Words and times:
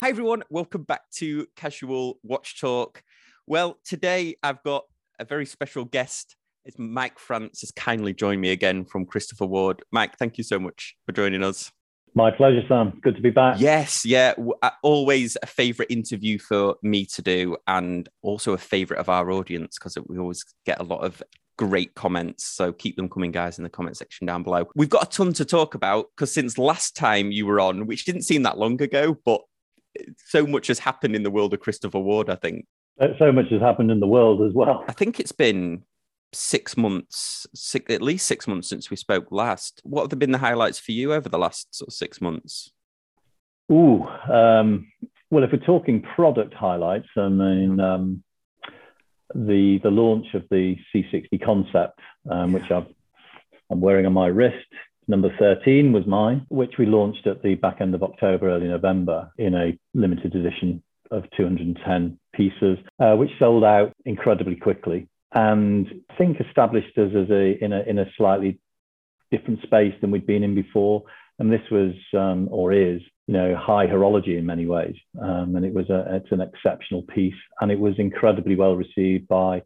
Hi, 0.00 0.10
everyone. 0.10 0.42
Welcome 0.50 0.82
back 0.82 1.08
to 1.12 1.46
Casual 1.56 2.18
Watch 2.22 2.60
Talk. 2.60 3.02
Well, 3.46 3.78
today 3.82 4.36
I've 4.42 4.62
got 4.62 4.84
a 5.18 5.24
very 5.24 5.46
special 5.46 5.86
guest. 5.86 6.36
It's 6.66 6.78
Mike 6.78 7.18
France 7.18 7.62
has 7.62 7.70
kindly 7.70 8.12
joined 8.12 8.42
me 8.42 8.50
again 8.50 8.84
from 8.84 9.06
Christopher 9.06 9.46
Ward. 9.46 9.82
Mike, 9.92 10.18
thank 10.18 10.36
you 10.36 10.44
so 10.44 10.58
much 10.58 10.96
for 11.06 11.12
joining 11.12 11.42
us. 11.42 11.72
My 12.14 12.30
pleasure, 12.30 12.60
Sam. 12.68 13.00
Good 13.02 13.16
to 13.16 13.22
be 13.22 13.30
back. 13.30 13.58
Yes, 13.58 14.04
yeah. 14.04 14.34
Uh, 14.60 14.68
always 14.82 15.38
a 15.42 15.46
favorite 15.46 15.90
interview 15.90 16.38
for 16.38 16.76
me 16.82 17.06
to 17.06 17.22
do, 17.22 17.56
and 17.66 18.06
also 18.20 18.52
a 18.52 18.58
favorite 18.58 19.00
of 19.00 19.08
our 19.08 19.30
audience 19.30 19.78
because 19.78 19.96
we 20.06 20.18
always 20.18 20.44
get 20.66 20.78
a 20.78 20.84
lot 20.84 21.04
of 21.04 21.22
great 21.56 21.94
comments. 21.94 22.44
So 22.44 22.70
keep 22.70 22.96
them 22.96 23.08
coming, 23.08 23.32
guys, 23.32 23.56
in 23.56 23.64
the 23.64 23.70
comment 23.70 23.96
section 23.96 24.26
down 24.26 24.42
below. 24.42 24.68
We've 24.74 24.90
got 24.90 25.06
a 25.06 25.10
ton 25.10 25.32
to 25.32 25.46
talk 25.46 25.74
about 25.74 26.08
because 26.14 26.34
since 26.34 26.58
last 26.58 26.96
time 26.96 27.32
you 27.32 27.46
were 27.46 27.60
on, 27.60 27.86
which 27.86 28.04
didn't 28.04 28.24
seem 28.24 28.42
that 28.42 28.58
long 28.58 28.82
ago, 28.82 29.16
but 29.24 29.40
so 30.24 30.46
much 30.46 30.66
has 30.68 30.78
happened 30.78 31.14
in 31.14 31.22
the 31.22 31.30
world 31.30 31.54
of 31.54 31.60
Christopher 31.60 31.98
Ward, 31.98 32.30
I 32.30 32.36
think. 32.36 32.66
Uh, 33.00 33.08
so 33.18 33.30
much 33.30 33.46
has 33.50 33.60
happened 33.60 33.90
in 33.90 34.00
the 34.00 34.06
world 34.06 34.42
as 34.42 34.52
well. 34.54 34.84
I 34.88 34.92
think 34.92 35.20
it's 35.20 35.32
been 35.32 35.82
six 36.32 36.76
months, 36.76 37.46
six, 37.54 37.92
at 37.92 38.02
least 38.02 38.26
six 38.26 38.46
months 38.46 38.68
since 38.68 38.90
we 38.90 38.96
spoke 38.96 39.26
last. 39.30 39.80
What 39.84 40.10
have 40.10 40.18
been 40.18 40.32
the 40.32 40.38
highlights 40.38 40.78
for 40.78 40.92
you 40.92 41.12
over 41.12 41.28
the 41.28 41.38
last 41.38 41.74
sort 41.74 41.88
of 41.88 41.94
six 41.94 42.20
months? 42.20 42.72
Ooh, 43.70 44.06
um, 44.32 44.90
well, 45.30 45.44
if 45.44 45.50
we're 45.52 45.58
talking 45.58 46.02
product 46.14 46.54
highlights, 46.54 47.08
I 47.16 47.28
mean, 47.28 47.80
um, 47.80 48.22
the 49.34 49.80
the 49.82 49.90
launch 49.90 50.26
of 50.34 50.44
the 50.50 50.76
C60 50.94 51.44
concept, 51.44 51.98
um, 52.30 52.52
which 52.52 52.70
I've, 52.70 52.86
I'm 53.70 53.80
wearing 53.80 54.06
on 54.06 54.12
my 54.12 54.28
wrist, 54.28 54.66
Number 55.08 55.30
13 55.38 55.92
was 55.92 56.06
mine, 56.06 56.46
which 56.48 56.74
we 56.78 56.86
launched 56.86 57.26
at 57.26 57.42
the 57.42 57.54
back 57.54 57.80
end 57.80 57.94
of 57.94 58.02
October, 58.02 58.50
early 58.50 58.68
November 58.68 59.30
in 59.38 59.54
a 59.54 59.78
limited 59.94 60.34
edition 60.34 60.82
of 61.10 61.24
210 61.36 62.18
pieces, 62.34 62.78
uh, 62.98 63.14
which 63.14 63.30
sold 63.38 63.62
out 63.62 63.92
incredibly 64.04 64.56
quickly 64.56 65.08
and 65.36 65.86
I 66.10 66.14
think 66.16 66.40
established 66.40 66.96
us 66.96 67.10
as 67.14 67.30
a 67.30 67.62
in 67.62 67.72
a 67.72 67.80
in 67.82 67.98
a 67.98 68.10
slightly 68.16 68.58
different 69.30 69.60
space 69.62 69.94
than 70.00 70.10
we'd 70.10 70.26
been 70.26 70.42
in 70.42 70.54
before. 70.54 71.02
And 71.38 71.52
this 71.52 71.68
was 71.70 71.92
um, 72.14 72.48
or 72.50 72.72
is 72.72 73.02
you 73.26 73.34
know 73.34 73.54
high 73.54 73.86
horology 73.86 74.38
in 74.38 74.46
many 74.46 74.66
ways, 74.66 74.94
um, 75.20 75.54
and 75.56 75.64
it 75.64 75.74
was 75.74 75.90
a 75.90 76.16
it's 76.16 76.32
an 76.32 76.40
exceptional 76.40 77.02
piece, 77.02 77.34
and 77.60 77.70
it 77.70 77.78
was 77.78 77.94
incredibly 77.98 78.56
well 78.56 78.74
received 78.74 79.28
by 79.28 79.62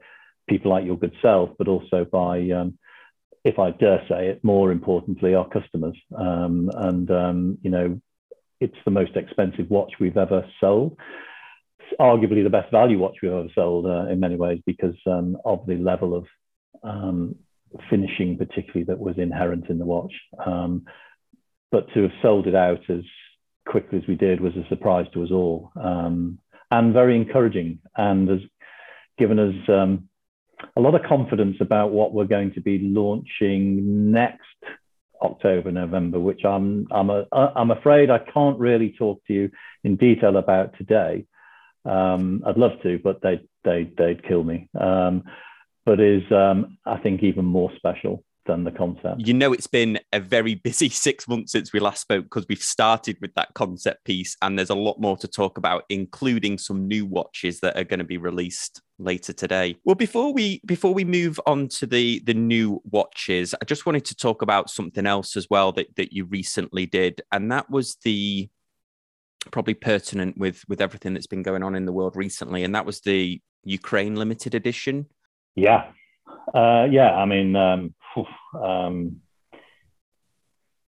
people 0.49 0.73
like 0.73 0.85
your 0.85 0.99
good 0.99 1.15
self, 1.23 1.51
but 1.59 1.69
also 1.69 2.05
by 2.05 2.51
um, 2.51 2.77
if 3.45 3.59
I 3.59 3.71
dare 3.71 4.05
say 4.09 4.29
it, 4.29 4.45
more 4.45 4.71
importantly, 4.71 5.35
our 5.35 5.49
customers. 5.49 5.97
Um, 6.17 6.71
and, 6.75 7.11
um, 7.11 7.59
you 7.63 7.71
know, 7.71 8.01
it's 8.61 8.77
the 8.85 8.91
most 8.91 9.17
expensive 9.17 9.71
watch 9.71 9.93
we've 9.99 10.19
ever 10.19 10.45
sold. 10.61 10.99
It's 11.81 11.99
arguably 11.99 12.43
the 12.43 12.51
best 12.51 12.71
value 12.71 12.99
watch 12.99 13.17
we've 13.23 13.33
ever 13.33 13.49
sold 13.55 13.87
uh, 13.87 14.07
in 14.07 14.21
many 14.21 14.37
ways 14.37 14.61
because 14.67 14.97
um, 15.07 15.39
of 15.45 15.67
the 15.67 15.77
level 15.77 16.15
of 16.15 16.27
um, 16.83 17.37
finishing, 17.89 18.37
particularly 18.37 18.85
that 18.85 18.99
was 18.99 19.17
inherent 19.17 19.71
in 19.71 19.79
the 19.79 19.87
watch. 19.87 20.13
Um, 20.45 20.85
but 21.71 21.87
to 21.95 22.03
have 22.03 22.13
sold 22.21 22.47
it 22.47 22.55
out 22.55 22.89
as 22.91 23.05
quickly 23.67 23.99
as 23.99 24.07
we 24.07 24.17
did 24.17 24.41
was 24.41 24.57
a 24.57 24.69
surprise 24.69 25.07
to 25.15 25.23
us 25.23 25.31
all 25.31 25.71
um, 25.77 26.39
and 26.71 26.93
very 26.93 27.17
encouraging 27.17 27.79
and 27.97 28.29
has 28.29 28.41
given 29.19 29.39
us 29.39 29.55
a 30.77 30.81
lot 30.81 30.95
of 30.95 31.03
confidence 31.03 31.57
about 31.61 31.91
what 31.91 32.13
we're 32.13 32.25
going 32.25 32.53
to 32.55 32.61
be 32.61 32.79
launching 32.79 34.11
next 34.13 34.41
October, 35.23 35.71
November, 35.71 36.19
which 36.19 36.45
I'm 36.45 36.87
I'm 36.91 37.11
a, 37.11 37.27
I'm 37.33 37.71
afraid 37.71 38.11
I 38.11 38.19
can't 38.19 38.59
really 38.59 38.95
talk 38.97 39.25
to 39.27 39.33
you 39.33 39.51
in 39.85 39.97
detail 39.97 40.37
about 40.37 40.77
today. 40.79 41.27
Um, 41.85 42.43
I'd 42.47 42.57
love 42.57 42.83
to, 42.83 42.99
but 43.03 43.21
they 43.23 43.41
they 43.65 43.91
they'd 43.97 44.27
kill 44.27 44.45
me. 44.45 44.69
Um, 44.79 45.25
but 45.85 46.01
is 46.01 46.23
um, 46.31 46.79
I 46.87 46.99
think 46.99 47.23
even 47.23 47.45
more 47.45 47.71
special 47.77 48.23
the 48.65 48.71
concept. 48.71 49.27
You 49.27 49.35
know, 49.35 49.53
it's 49.53 49.67
been 49.67 49.99
a 50.13 50.21
very 50.21 50.55
busy 50.55 50.89
six 51.07 51.27
months 51.29 51.53
since 51.53 51.73
we 51.73 51.81
last 51.81 52.01
spoke 52.01 52.25
because 52.25 52.47
we've 52.49 52.63
started 52.63 53.17
with 53.21 53.35
that 53.35 53.55
concept 53.55 54.05
piece, 54.05 54.37
and 54.43 54.59
there's 54.59 54.71
a 54.71 54.75
lot 54.75 55.01
more 55.01 55.17
to 55.19 55.29
talk 55.29 55.59
about, 55.59 55.85
including 55.89 56.59
some 56.59 56.87
new 56.87 57.07
watches 57.07 57.61
that 57.61 57.77
are 57.77 57.85
going 57.85 57.99
to 57.99 58.05
be 58.05 58.19
released 58.19 58.83
later 58.99 59.33
today. 59.33 59.77
Well, 59.85 59.95
before 59.95 60.33
we 60.33 60.61
before 60.67 60.95
we 60.95 61.05
move 61.05 61.41
on 61.47 61.69
to 61.69 61.87
the 61.87 62.21
the 62.27 62.35
new 62.35 62.83
watches, 62.85 63.55
I 63.61 63.65
just 63.65 63.87
wanted 63.87 64.05
to 64.07 64.15
talk 64.15 64.43
about 64.43 64.71
something 64.71 65.07
else 65.07 65.37
as 65.37 65.49
well 65.51 65.73
that 65.73 65.97
that 65.97 66.13
you 66.13 66.25
recently 66.27 66.87
did, 66.87 67.23
and 67.33 67.51
that 67.53 67.71
was 67.71 67.97
the 68.05 68.49
probably 69.51 69.75
pertinent 69.75 70.37
with 70.37 70.63
with 70.69 70.81
everything 70.81 71.15
that's 71.15 71.27
been 71.27 71.43
going 71.43 71.63
on 71.63 71.75
in 71.75 71.87
the 71.87 71.93
world 71.93 72.17
recently, 72.17 72.65
and 72.65 72.75
that 72.75 72.87
was 72.87 73.01
the 73.01 73.41
Ukraine 73.65 74.17
limited 74.17 74.55
edition. 74.55 75.07
Yeah, 75.57 75.91
uh, 76.55 76.87
yeah. 76.91 77.15
I 77.15 77.25
mean, 77.27 77.57
um, 77.57 77.95
um, 78.55 79.21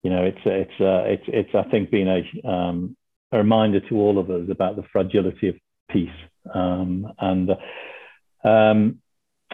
you 0.03 0.09
know, 0.09 0.23
it's 0.23 0.39
it's 0.45 0.81
uh, 0.81 1.03
it's 1.05 1.23
it's 1.27 1.49
I 1.53 1.69
think 1.69 1.91
been 1.91 2.07
a 2.07 2.47
um, 2.47 2.95
a 3.31 3.37
reminder 3.37 3.79
to 3.89 3.95
all 3.95 4.17
of 4.17 4.29
us 4.29 4.49
about 4.49 4.75
the 4.75 4.83
fragility 4.91 5.49
of 5.49 5.55
peace 5.91 6.09
um, 6.53 7.11
and. 7.19 7.51
Uh, 7.51 7.55
um, 8.47 8.99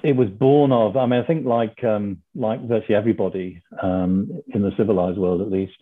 it 0.03 0.15
was 0.15 0.27
born 0.29 0.73
of, 0.73 0.97
I 0.97 1.05
mean, 1.07 1.21
I 1.21 1.25
think 1.25 1.45
like 1.45 1.81
um, 1.83 2.21
like 2.35 2.61
virtually 2.67 2.95
everybody 2.95 3.63
in 3.81 4.43
the 4.53 4.71
civilized 4.77 5.17
world, 5.17 5.41
at 5.41 5.49
least, 5.49 5.77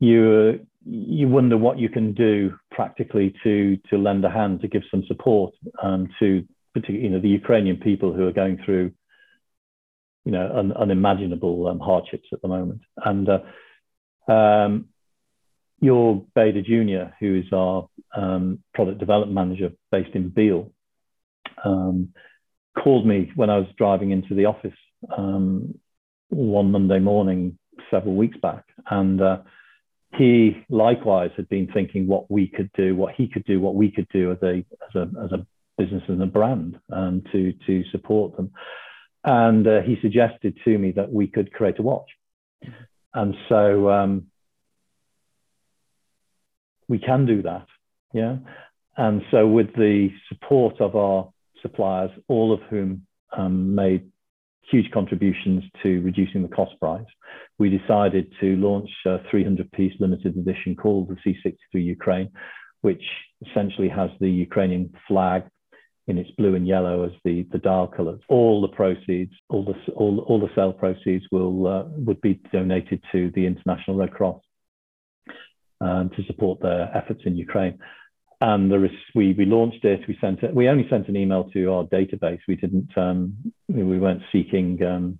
you 0.00 0.60
you 0.84 1.28
wonder 1.28 1.56
what 1.56 1.78
you 1.78 1.88
can 1.88 2.14
do 2.14 2.56
practically 2.70 3.34
to 3.42 3.76
to 3.90 3.98
lend 3.98 4.24
a 4.24 4.30
hand 4.30 4.60
to 4.60 4.68
give 4.68 4.82
some 4.90 5.04
support 5.06 5.54
um, 5.82 6.08
to 6.18 6.46
particularly 6.80 7.06
you 7.06 7.10
know 7.10 7.20
the 7.20 7.28
Ukrainian 7.28 7.78
people 7.78 8.12
who 8.12 8.26
are 8.26 8.32
going 8.32 8.58
through 8.64 8.92
you 10.24 10.32
know 10.32 10.50
un, 10.54 10.72
unimaginable 10.72 11.66
um, 11.68 11.80
hardships 11.80 12.28
at 12.32 12.42
the 12.42 12.48
moment. 12.48 12.82
And 12.96 13.28
uh, 13.28 14.32
um, 14.32 14.88
Jorg 15.82 16.26
Bader 16.34 16.62
Jr., 16.62 17.14
who 17.20 17.36
is 17.36 17.52
our 17.52 17.88
product 18.74 18.98
development 18.98 19.34
manager 19.34 19.70
based 19.90 20.14
in 20.14 20.28
Biel, 20.28 20.72
um, 21.64 22.12
called 22.82 23.06
me 23.06 23.30
when 23.34 23.50
I 23.50 23.58
was 23.58 23.68
driving 23.76 24.10
into 24.10 24.34
the 24.34 24.46
office 24.46 24.78
um, 25.16 25.78
one 26.28 26.70
Monday 26.70 26.98
morning 26.98 27.58
several 27.90 28.14
weeks 28.14 28.36
back. 28.42 28.64
And 28.90 29.20
uh, 29.20 29.38
he 30.16 30.64
likewise 30.68 31.30
had 31.36 31.48
been 31.48 31.68
thinking 31.72 32.06
what 32.06 32.30
we 32.30 32.48
could 32.48 32.70
do, 32.72 32.94
what 32.96 33.14
he 33.14 33.28
could 33.28 33.44
do, 33.44 33.60
what 33.60 33.74
we 33.74 33.90
could 33.90 34.08
do 34.12 34.32
as 34.32 34.38
a, 34.42 34.64
as 34.88 34.94
a, 34.94 35.24
as 35.24 35.32
a 35.32 35.46
business 35.78 36.02
and 36.08 36.22
a 36.22 36.26
brand 36.26 36.78
um, 36.92 37.22
to, 37.32 37.54
to 37.66 37.84
support 37.90 38.36
them. 38.36 38.50
And 39.24 39.66
uh, 39.66 39.80
he 39.82 39.96
suggested 40.02 40.58
to 40.64 40.78
me 40.78 40.92
that 40.92 41.12
we 41.12 41.26
could 41.26 41.52
create 41.52 41.78
a 41.78 41.82
watch. 41.82 42.08
And 43.14 43.34
so 43.48 43.88
um, 43.90 44.26
we 46.88 46.98
can 46.98 47.26
do 47.26 47.42
that. 47.42 47.66
Yeah. 48.12 48.36
And 48.96 49.22
so, 49.30 49.46
with 49.46 49.74
the 49.74 50.10
support 50.28 50.80
of 50.80 50.96
our 50.96 51.30
suppliers, 51.62 52.10
all 52.26 52.52
of 52.52 52.60
whom 52.68 53.06
um, 53.36 53.74
made 53.74 54.10
huge 54.70 54.90
contributions 54.90 55.64
to 55.82 56.00
reducing 56.00 56.42
the 56.42 56.48
cost 56.48 56.78
price, 56.80 57.06
we 57.58 57.70
decided 57.70 58.32
to 58.40 58.56
launch 58.56 58.90
a 59.06 59.18
300 59.30 59.70
piece 59.72 59.94
limited 60.00 60.36
edition 60.36 60.74
called 60.76 61.08
the 61.08 61.16
C63 61.24 61.84
Ukraine, 61.84 62.30
which 62.80 63.02
essentially 63.48 63.88
has 63.88 64.10
the 64.20 64.30
Ukrainian 64.30 64.92
flag 65.06 65.44
in 66.08 66.18
its 66.18 66.30
blue 66.32 66.54
and 66.54 66.66
yellow 66.66 67.04
as 67.04 67.12
the, 67.24 67.46
the 67.52 67.58
dial 67.58 67.86
colors. 67.86 68.20
All 68.28 68.60
the 68.60 68.68
proceeds, 68.68 69.32
all 69.48 69.64
the, 69.64 69.92
all, 69.92 70.24
all 70.26 70.40
the 70.40 70.52
sale 70.54 70.72
proceeds 70.72 71.24
will, 71.30 71.66
uh, 71.66 71.84
would 71.90 72.20
be 72.20 72.40
donated 72.52 73.02
to 73.12 73.30
the 73.34 73.46
International 73.46 73.96
Red 73.96 74.12
Cross 74.12 74.40
um, 75.80 76.10
to 76.16 76.24
support 76.24 76.60
their 76.60 76.90
efforts 76.96 77.22
in 77.24 77.36
Ukraine 77.36 77.78
and 78.40 78.70
there 78.70 78.84
is 78.84 78.90
we 79.14 79.32
we 79.32 79.44
launched 79.44 79.84
it. 79.84 80.00
We 80.06 80.16
sent 80.20 80.42
it. 80.42 80.54
We 80.54 80.68
only 80.68 80.86
sent 80.88 81.08
an 81.08 81.16
email 81.16 81.50
to 81.52 81.72
our 81.72 81.84
database. 81.84 82.38
We 82.46 82.56
didn't. 82.56 82.96
Um, 82.96 83.52
we 83.68 83.98
weren't 83.98 84.22
seeking 84.30 84.80
um, 84.84 85.18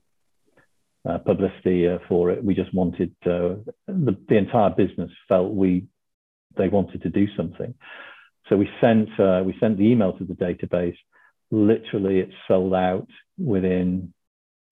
uh, 1.08 1.18
publicity 1.18 1.88
uh, 1.88 1.98
for 2.08 2.30
it. 2.30 2.44
We 2.44 2.54
just 2.54 2.72
wanted 2.72 3.14
uh, 3.26 3.56
the 3.86 4.16
the 4.28 4.36
entire 4.36 4.70
business 4.70 5.10
felt 5.28 5.52
we 5.52 5.86
they 6.56 6.68
wanted 6.68 7.02
to 7.02 7.08
do 7.08 7.26
something. 7.36 7.74
So 8.48 8.56
we 8.56 8.68
sent 8.80 9.08
uh, 9.18 9.42
we 9.44 9.54
sent 9.60 9.78
the 9.78 9.84
email 9.84 10.12
to 10.14 10.24
the 10.24 10.34
database. 10.34 10.96
Literally, 11.50 12.20
it 12.20 12.30
sold 12.46 12.74
out 12.74 13.08
within 13.38 14.12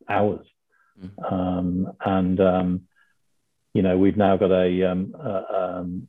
hours, 0.09 0.47
mm-hmm. 1.01 1.35
um, 1.35 1.93
and 2.05 2.41
um, 2.41 2.83
you 3.73 3.83
know 3.83 3.97
we've 3.99 4.17
now 4.17 4.37
got 4.37 4.53
a, 4.53 4.91
um, 4.91 5.15
um 5.17 6.09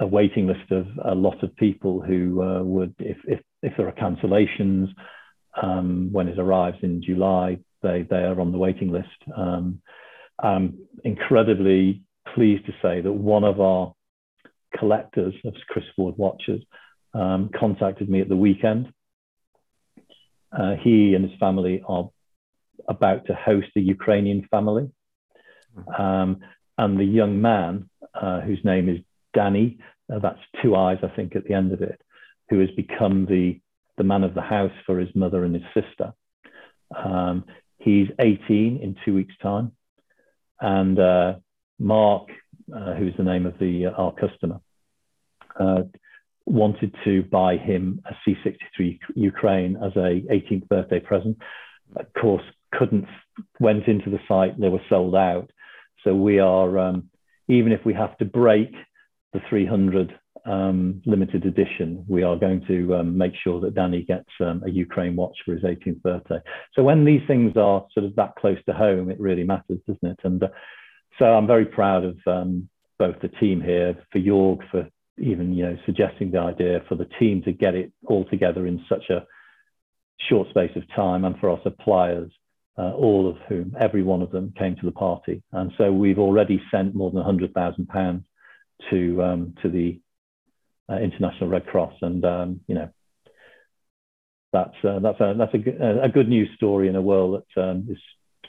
a 0.00 0.06
waiting 0.06 0.46
list 0.46 0.70
of 0.70 0.86
a 1.04 1.14
lot 1.14 1.42
of 1.44 1.54
people 1.56 2.00
who 2.00 2.42
uh, 2.42 2.62
would, 2.62 2.94
if, 2.98 3.18
if, 3.26 3.40
if 3.62 3.76
there 3.76 3.86
are 3.86 3.92
cancellations 3.92 4.88
um, 5.62 6.08
when 6.10 6.26
it 6.26 6.38
arrives 6.38 6.78
in 6.82 7.02
July, 7.02 7.58
they, 7.82 8.06
they 8.08 8.16
are 8.16 8.40
on 8.40 8.50
the 8.50 8.58
waiting 8.58 8.90
list. 8.90 9.08
Um, 9.36 9.82
I'm 10.42 10.78
incredibly 11.04 12.02
pleased 12.34 12.64
to 12.66 12.72
say 12.80 13.02
that 13.02 13.12
one 13.12 13.44
of 13.44 13.60
our 13.60 13.94
collectors 14.76 15.34
of 15.44 15.54
Chris 15.68 15.84
Ward 15.96 16.16
watches 16.16 16.62
um, 17.14 17.50
contacted 17.58 18.08
me 18.08 18.20
at 18.20 18.28
the 18.28 18.36
weekend. 18.36 18.92
Uh, 20.56 20.74
he 20.82 21.14
and 21.14 21.28
his 21.28 21.38
family 21.38 21.82
are 21.86 22.10
about 22.88 23.26
to 23.26 23.34
host 23.34 23.68
a 23.76 23.80
Ukrainian 23.80 24.46
family. 24.50 24.90
Um, 25.96 26.40
and 26.76 26.98
the 26.98 27.04
young 27.04 27.40
man, 27.40 27.88
uh, 28.14 28.40
whose 28.40 28.64
name 28.64 28.88
is 28.88 28.98
Danny, 29.34 29.78
uh, 30.12 30.18
that's 30.18 30.40
two 30.62 30.74
eyes, 30.74 30.98
I 31.02 31.08
think, 31.14 31.36
at 31.36 31.44
the 31.44 31.54
end 31.54 31.72
of 31.72 31.82
it, 31.82 32.00
who 32.48 32.58
has 32.60 32.70
become 32.70 33.26
the, 33.26 33.60
the 33.96 34.04
man 34.04 34.24
of 34.24 34.34
the 34.34 34.40
house 34.42 34.72
for 34.86 34.98
his 34.98 35.14
mother 35.14 35.44
and 35.44 35.54
his 35.54 35.64
sister. 35.74 36.12
Um, 36.96 37.44
he's 37.78 38.08
18 38.18 38.80
in 38.82 38.96
two 39.04 39.14
weeks' 39.14 39.34
time. 39.42 39.72
And 40.60 40.98
uh, 40.98 41.34
Mark, 41.78 42.28
uh, 42.74 42.94
who's 42.94 43.14
the 43.16 43.24
name 43.24 43.46
of 43.46 43.58
the 43.58 43.86
uh, 43.86 43.90
our 43.90 44.12
customer, 44.12 44.60
uh, 45.58 45.82
wanted 46.46 46.94
to 47.04 47.22
buy 47.24 47.56
him 47.56 48.02
a 48.06 48.14
C63 48.28 48.98
Ukraine 49.14 49.76
as 49.76 49.92
a 49.96 50.22
18th 50.30 50.68
birthday 50.68 51.00
present. 51.00 51.38
Of 51.96 52.06
course, 52.20 52.42
couldn't 52.72 53.06
went 53.58 53.86
into 53.86 54.10
the 54.10 54.20
site; 54.28 54.58
they 54.58 54.68
were 54.68 54.82
sold 54.88 55.14
out. 55.14 55.50
So 56.04 56.14
we 56.14 56.38
are, 56.38 56.78
um, 56.78 57.10
even 57.48 57.72
if 57.72 57.84
we 57.84 57.94
have 57.94 58.16
to 58.18 58.24
break 58.24 58.72
the 59.32 59.40
300 59.48 60.18
um, 60.46 61.02
limited 61.04 61.44
edition, 61.44 62.04
we 62.08 62.22
are 62.22 62.36
going 62.36 62.64
to 62.66 62.94
um, 62.96 63.18
make 63.18 63.32
sure 63.42 63.60
that 63.60 63.74
Danny 63.74 64.02
gets 64.02 64.28
um, 64.40 64.62
a 64.64 64.70
Ukraine 64.70 65.16
watch 65.16 65.36
for 65.44 65.52
his 65.52 65.62
18th 65.62 66.02
birthday. 66.02 66.40
So 66.74 66.82
when 66.82 67.04
these 67.04 67.20
things 67.26 67.56
are 67.56 67.86
sort 67.92 68.06
of 68.06 68.16
that 68.16 68.34
close 68.36 68.58
to 68.66 68.72
home, 68.72 69.10
it 69.10 69.20
really 69.20 69.44
matters, 69.44 69.78
doesn't 69.86 70.08
it? 70.08 70.20
And 70.24 70.42
uh, 70.42 70.48
so 71.20 71.26
I'm 71.26 71.46
very 71.46 71.66
proud 71.66 72.04
of 72.04 72.18
um, 72.26 72.68
both 72.98 73.20
the 73.20 73.28
team 73.28 73.60
here, 73.60 73.94
for 74.10 74.18
Jorg, 74.18 74.68
for 74.70 74.88
even 75.18 75.52
you 75.52 75.64
know 75.64 75.76
suggesting 75.86 76.32
the 76.32 76.40
idea, 76.40 76.82
for 76.88 76.96
the 76.96 77.08
team 77.20 77.42
to 77.42 77.52
get 77.52 77.74
it 77.74 77.92
all 78.06 78.24
together 78.24 78.66
in 78.66 78.84
such 78.88 79.10
a 79.10 79.26
short 80.28 80.48
space 80.48 80.72
of 80.74 80.82
time, 80.96 81.24
and 81.24 81.38
for 81.38 81.50
our 81.50 81.60
suppliers, 81.62 82.32
uh, 82.78 82.92
all 82.94 83.28
of 83.28 83.36
whom, 83.48 83.76
every 83.78 84.02
one 84.02 84.22
of 84.22 84.32
them, 84.32 84.52
came 84.58 84.74
to 84.76 84.86
the 84.86 84.92
party. 84.92 85.42
And 85.52 85.70
so 85.76 85.92
we've 85.92 86.18
already 86.18 86.60
sent 86.72 86.94
more 86.94 87.10
than 87.10 87.22
hundred 87.22 87.52
thousand 87.52 87.88
pounds 87.88 88.24
to 88.90 89.22
um, 89.22 89.54
to 89.62 89.68
the 89.68 90.00
uh, 90.90 90.96
International 90.96 91.50
Red 91.50 91.66
Cross, 91.66 91.94
and 92.00 92.24
um, 92.24 92.60
you 92.66 92.74
know 92.74 92.88
that's 94.54 94.74
uh, 94.82 94.98
that's 95.00 95.20
a 95.20 95.34
that's 95.36 95.54
a, 95.54 96.04
a 96.04 96.08
good 96.08 96.28
news 96.28 96.48
story 96.56 96.88
in 96.88 96.96
a 96.96 97.02
world 97.02 97.42
that 97.54 97.62
um, 97.62 97.86
is 97.90 97.98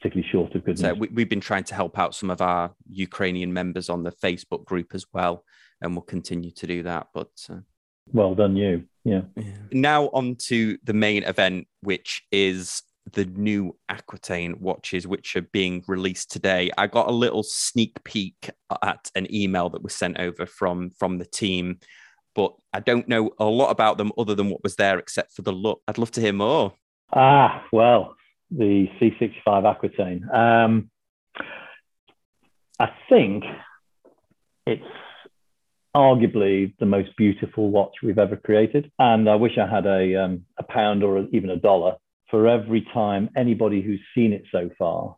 particularly 0.02 0.28
short 0.32 0.56
of 0.56 0.66
good 0.66 0.80
so 0.80 0.94
news. 0.94 1.10
we, 1.12 1.22
have 1.22 1.30
been 1.30 1.40
trying 1.40 1.64
to 1.66 1.76
help 1.76 2.00
out 2.00 2.16
some 2.16 2.32
of 2.32 2.42
our 2.42 2.74
Ukrainian 2.90 3.54
members 3.54 3.90
on 3.90 4.04
the 4.04 4.12
Facebook 4.12 4.66
group 4.66 4.96
as 4.96 5.06
well, 5.14 5.44
and 5.82 5.94
we'll 5.94 6.02
continue 6.02 6.52
to 6.52 6.68
do 6.68 6.84
that. 6.84 7.08
But 7.14 7.32
uh, 7.50 7.58
well 8.12 8.34
done, 8.34 8.56
you. 8.56 8.86
Yeah. 9.04 9.22
yeah. 9.36 9.54
Now 9.72 10.06
on 10.08 10.36
to 10.48 10.78
the 10.84 10.94
main 10.94 11.24
event, 11.24 11.68
which 11.82 12.24
is 12.32 12.82
the 13.14 13.26
new 13.26 13.76
Aquitaine 13.90 14.56
watches, 14.60 15.08
which 15.08 15.36
are 15.36 15.42
being 15.42 15.84
released 15.88 16.32
today. 16.32 16.72
I 16.78 16.88
got 16.88 17.08
a 17.08 17.12
little 17.12 17.44
sneak 17.44 18.04
peek 18.04 18.50
at 18.82 19.10
an 19.16 19.34
email 19.34 19.70
that 19.70 19.84
was 19.84 19.96
sent 19.96 20.20
over 20.20 20.46
from 20.46 20.90
from 20.92 21.20
the 21.20 21.26
team 21.26 21.80
but 22.34 22.54
I 22.72 22.80
don't 22.80 23.10
know 23.10 23.32
a 23.40 23.44
lot 23.46 23.72
about 23.72 23.98
them 23.98 24.14
other 24.18 24.36
than 24.36 24.50
what 24.50 24.64
was 24.64 24.78
there, 24.78 24.98
except 24.98 25.34
for 25.34 25.42
the 25.42 25.52
look. 25.52 25.82
I'd 25.86 25.98
love 25.98 26.12
to 26.12 26.22
hear 26.22 26.32
more. 26.32 26.74
Ah, 27.14 27.66
well, 27.74 28.16
the 28.52 28.88
C65 29.00 29.66
Aquitaine. 29.66 30.30
Um, 30.30 30.90
I 32.80 32.90
think 33.10 33.44
it's 34.66 34.84
arguably 35.96 36.74
the 36.80 36.86
most 36.86 37.16
beautiful 37.18 37.70
watch 37.70 37.94
we've 38.02 38.18
ever 38.18 38.36
created. 38.38 38.92
And 38.98 39.30
I 39.30 39.36
wish 39.36 39.58
I 39.58 39.68
had 39.68 39.86
a, 39.86 40.24
um, 40.24 40.46
a 40.58 40.64
pound 40.64 41.04
or 41.04 41.28
even 41.32 41.50
a 41.50 41.58
dollar 41.58 41.96
for 42.30 42.48
every 42.48 42.88
time 42.94 43.30
anybody 43.36 43.82
who's 43.82 44.02
seen 44.16 44.34
it 44.34 44.44
so 44.52 44.70
far 44.78 45.16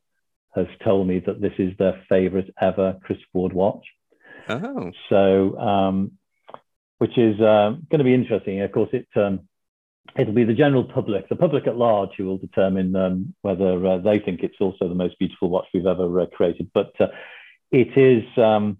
has 0.56 0.68
told 0.83 1.07
me 1.07 1.21
that 1.25 1.41
this 1.41 1.53
is 1.57 1.74
their 1.77 2.03
favorite 2.09 2.53
ever 2.59 2.97
Chris 3.03 3.19
Ward 3.33 3.53
watch. 3.53 3.85
Oh. 4.50 4.91
So 5.09 5.57
um, 5.57 6.12
which 7.03 7.18
is 7.18 7.39
uh, 7.39 7.71
going 7.89 8.00
to 8.00 8.03
be 8.03 8.13
interesting. 8.13 8.62
Of 8.62 8.71
course, 8.71 8.89
it 8.94 9.07
um, 9.15 9.41
it'll 10.18 10.34
be 10.34 10.44
the 10.44 10.54
general 10.54 10.84
public, 10.84 11.28
the 11.30 11.36
public 11.36 11.68
at 11.68 11.78
large, 11.78 12.12
who 12.18 12.26
will 12.26 12.38
determine 12.38 12.96
um, 12.96 13.34
whether 13.42 13.86
uh, 13.86 13.98
they 13.98 14.20
think 14.20 14.42
it's 14.42 14.60
also 14.60 14.88
the 14.88 14.96
most 14.96 15.18
beautiful 15.20 15.50
watch 15.50 15.66
we've 15.74 15.86
ever 15.86 16.22
uh, 16.22 16.26
created. 16.28 16.70
But 16.74 16.94
uh, 17.00 17.08
it 17.72 17.98
is, 17.98 18.24
um, 18.38 18.78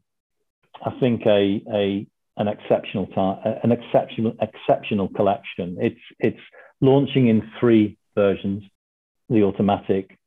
I 0.84 0.92
think, 1.00 1.26
a, 1.26 1.64
a 1.74 2.08
an 2.38 2.48
exceptional 2.48 3.08
time, 3.08 3.40
an 3.64 3.72
exceptional 3.72 4.36
exceptional 4.42 5.08
collection. 5.10 5.78
It's 5.80 6.02
it's 6.20 6.40
launching 6.82 7.28
in 7.28 7.50
three 7.60 7.98
versions: 8.16 8.64
the 9.30 9.44
automatic, 9.44 10.18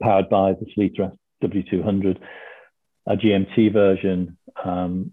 powered 0.00 0.28
by 0.28 0.52
the 0.52 0.66
Sellita 0.76 1.16
SW200, 1.42 2.18
a 3.06 3.16
GMT 3.16 3.72
version, 3.72 4.38
um, 4.64 5.12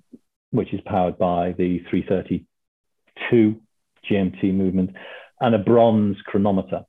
which 0.51 0.73
is 0.73 0.81
powered 0.85 1.17
by 1.17 1.51
the 1.51 1.79
332 1.89 3.59
GMT 4.09 4.53
movement, 4.53 4.91
and 5.39 5.55
a 5.55 5.59
bronze 5.59 6.17
chronometer 6.25 6.83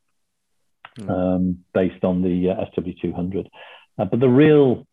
mm. 0.99 1.11
um, 1.11 1.65
based 1.73 2.05
on 2.05 2.23
the 2.23 2.51
uh, 2.51 2.65
SW200. 2.77 3.47
Uh, 3.99 4.05
but 4.05 4.21
the 4.21 4.29
real 4.29 4.87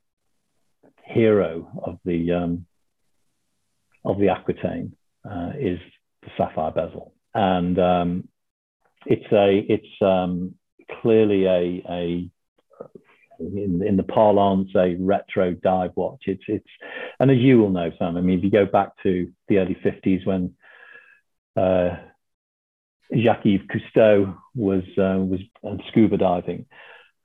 hero 1.06 1.68
of 1.84 2.00
the 2.06 2.32
um, 2.32 2.66
of 4.06 4.20
the 4.20 4.30
Aquitaine 4.30 4.96
uh, 5.30 5.52
is 5.60 5.80
the 6.24 6.30
sapphire 6.38 6.72
bezel, 6.72 7.14
and 7.34 7.80
um, 7.80 8.28
it's 9.06 9.32
a 9.32 9.66
it's 9.70 10.02
um, 10.02 10.56
clearly 11.02 11.46
a, 11.46 11.84
a 11.90 12.30
in, 13.40 13.84
in 13.86 13.98
the 13.98 14.04
parlance 14.04 14.70
a 14.76 14.96
retro 15.00 15.54
dive 15.54 15.92
watch. 15.96 16.24
It's 16.26 16.44
it's 16.48 16.68
and 17.20 17.32
as 17.32 17.38
you 17.38 17.60
will 17.60 17.72
know, 17.72 17.92
Sam. 17.98 18.18
I 18.18 18.22
mean, 18.22 18.40
if 18.40 18.44
you 18.44 18.52
go 18.52 18.66
back 18.66 18.92
to 19.04 19.32
the 19.48 19.58
early 19.58 19.78
'50s 19.84 20.26
when 20.26 20.56
uh, 21.56 21.98
Jacques-Yves 23.14 23.64
Cousteau 23.68 24.38
was 24.56 24.84
uh, 24.98 25.18
was 25.20 25.42
scuba 25.90 26.18
diving, 26.18 26.66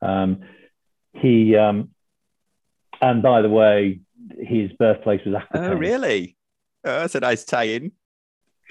um, 0.01 0.41
he 1.13 1.55
um, 1.55 1.89
and 3.01 3.21
by 3.21 3.41
the 3.41 3.49
way, 3.49 4.01
his 4.39 4.71
birthplace 4.73 5.21
was 5.25 5.35
Aquitaine. 5.35 5.71
Oh, 5.71 5.75
really? 5.75 6.37
Oh, 6.83 6.99
that's 6.99 7.15
a 7.15 7.19
nice 7.19 7.43
tie-in. 7.43 7.91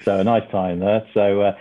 So 0.03 0.19
a 0.19 0.23
nice 0.23 0.49
tie-in 0.51 0.79
there. 0.79 1.07
So. 1.13 1.41
Uh, 1.41 1.55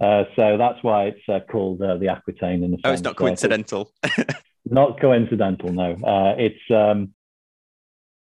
uh, 0.00 0.24
so 0.34 0.58
that's 0.58 0.82
why 0.82 1.04
it's 1.04 1.28
uh, 1.28 1.38
called 1.48 1.80
uh, 1.80 1.96
the 1.96 2.08
Aquitaine. 2.08 2.64
In 2.64 2.72
the 2.72 2.78
oh, 2.82 2.92
it's 2.92 3.02
not 3.02 3.14
coincidental. 3.14 3.92
not 4.64 5.00
coincidental. 5.00 5.72
No, 5.72 5.92
uh, 5.92 6.34
it's 6.36 6.60
um, 6.70 7.14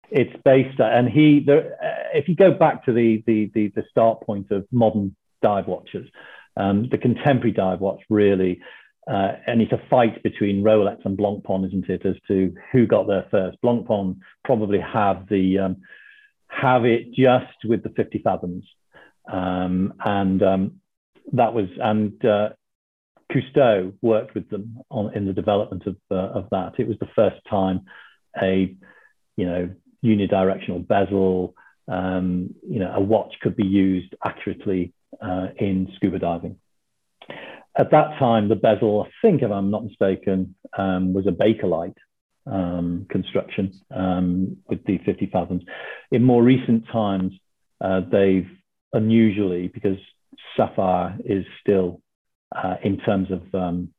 it's 0.10 0.34
based, 0.46 0.80
and 0.80 1.10
he. 1.10 1.42
There, 1.46 1.74
uh, 1.84 2.18
if 2.18 2.30
you 2.30 2.36
go 2.36 2.52
back 2.52 2.86
to 2.86 2.94
the, 2.94 3.22
the 3.28 3.52
the 3.54 3.68
the 3.76 3.84
start 3.90 4.22
point 4.22 4.52
of 4.52 4.66
modern 4.72 5.18
dive 5.42 5.68
watches, 5.68 6.08
um, 6.58 6.88
the 6.90 6.98
contemporary 6.98 7.52
dive 7.52 7.80
watch 7.80 8.02
really. 8.10 8.60
Uh, 9.08 9.34
and 9.46 9.62
it's 9.62 9.72
a 9.72 9.82
fight 9.88 10.24
between 10.24 10.64
Rolex 10.64 11.06
and 11.06 11.16
Blancpain, 11.16 11.68
isn't 11.68 11.88
it, 11.90 12.04
as 12.08 12.16
to 12.28 12.56
who 12.72 12.88
got 12.88 13.06
there 13.06 13.28
first? 13.30 13.58
Blancpain 13.64 14.18
probably 14.44 14.80
have 14.80 15.30
the 15.30 15.60
um, 15.60 15.78
have 16.48 16.86
it 16.86 17.14
just 17.14 17.54
with 17.66 17.84
the 17.84 17.90
50 17.90 18.20
fathoms, 18.24 18.66
um, 19.32 19.94
and 20.04 20.42
um, 20.42 20.72
that 21.34 21.54
was 21.54 21.68
and 21.80 22.26
uh, 22.26 22.50
Cousteau 23.32 23.94
worked 24.02 24.34
with 24.34 24.50
them 24.50 24.80
on 24.90 25.16
in 25.16 25.28
the 25.28 25.34
development 25.34 25.86
of 25.86 25.98
uh, 26.10 26.40
of 26.40 26.50
that. 26.50 26.74
It 26.80 26.88
was 26.88 26.98
the 27.00 27.10
first 27.16 27.38
time 27.48 27.82
a 28.42 28.76
you 29.36 29.46
know 29.46 29.70
unidirectional 30.04 30.88
bezel, 30.88 31.56
um, 31.88 32.54
you 32.68 32.80
know, 32.80 32.92
a 32.94 33.00
watch 33.00 33.34
could 33.42 33.56
be 33.56 33.66
used 33.66 34.16
accurately 34.24 34.94
uh, 35.22 35.48
in 35.58 35.92
scuba 35.96 36.20
diving. 36.20 36.58
At 37.78 37.92
that 37.92 38.18
time, 38.20 38.48
the 38.48 38.56
bezel, 38.56 39.06
I 39.08 39.12
think, 39.22 39.42
if 39.42 39.52
I'm 39.52 39.70
not 39.70 39.84
mistaken, 39.84 40.56
um, 40.78 41.14
was 41.14 41.28
a 41.28 41.32
Bakelite 41.32 41.98
um, 42.46 43.06
construction 43.10 43.74
um, 43.94 44.58
with 44.70 44.84
the 44.86 44.98
50 45.00 45.28
fathoms. 45.28 45.64
In 46.12 46.24
more 46.24 46.42
recent 46.42 46.86
times, 46.88 47.34
uh, 47.82 48.02
they've 48.10 48.50
unusually, 48.94 49.68
because 49.68 49.98
sapphire 50.56 51.18
is 51.26 51.46
still 51.60 52.02
uh, 52.56 52.76
in 52.84 52.98
terms 53.00 53.28
of 53.30 53.42
um, 53.54 53.90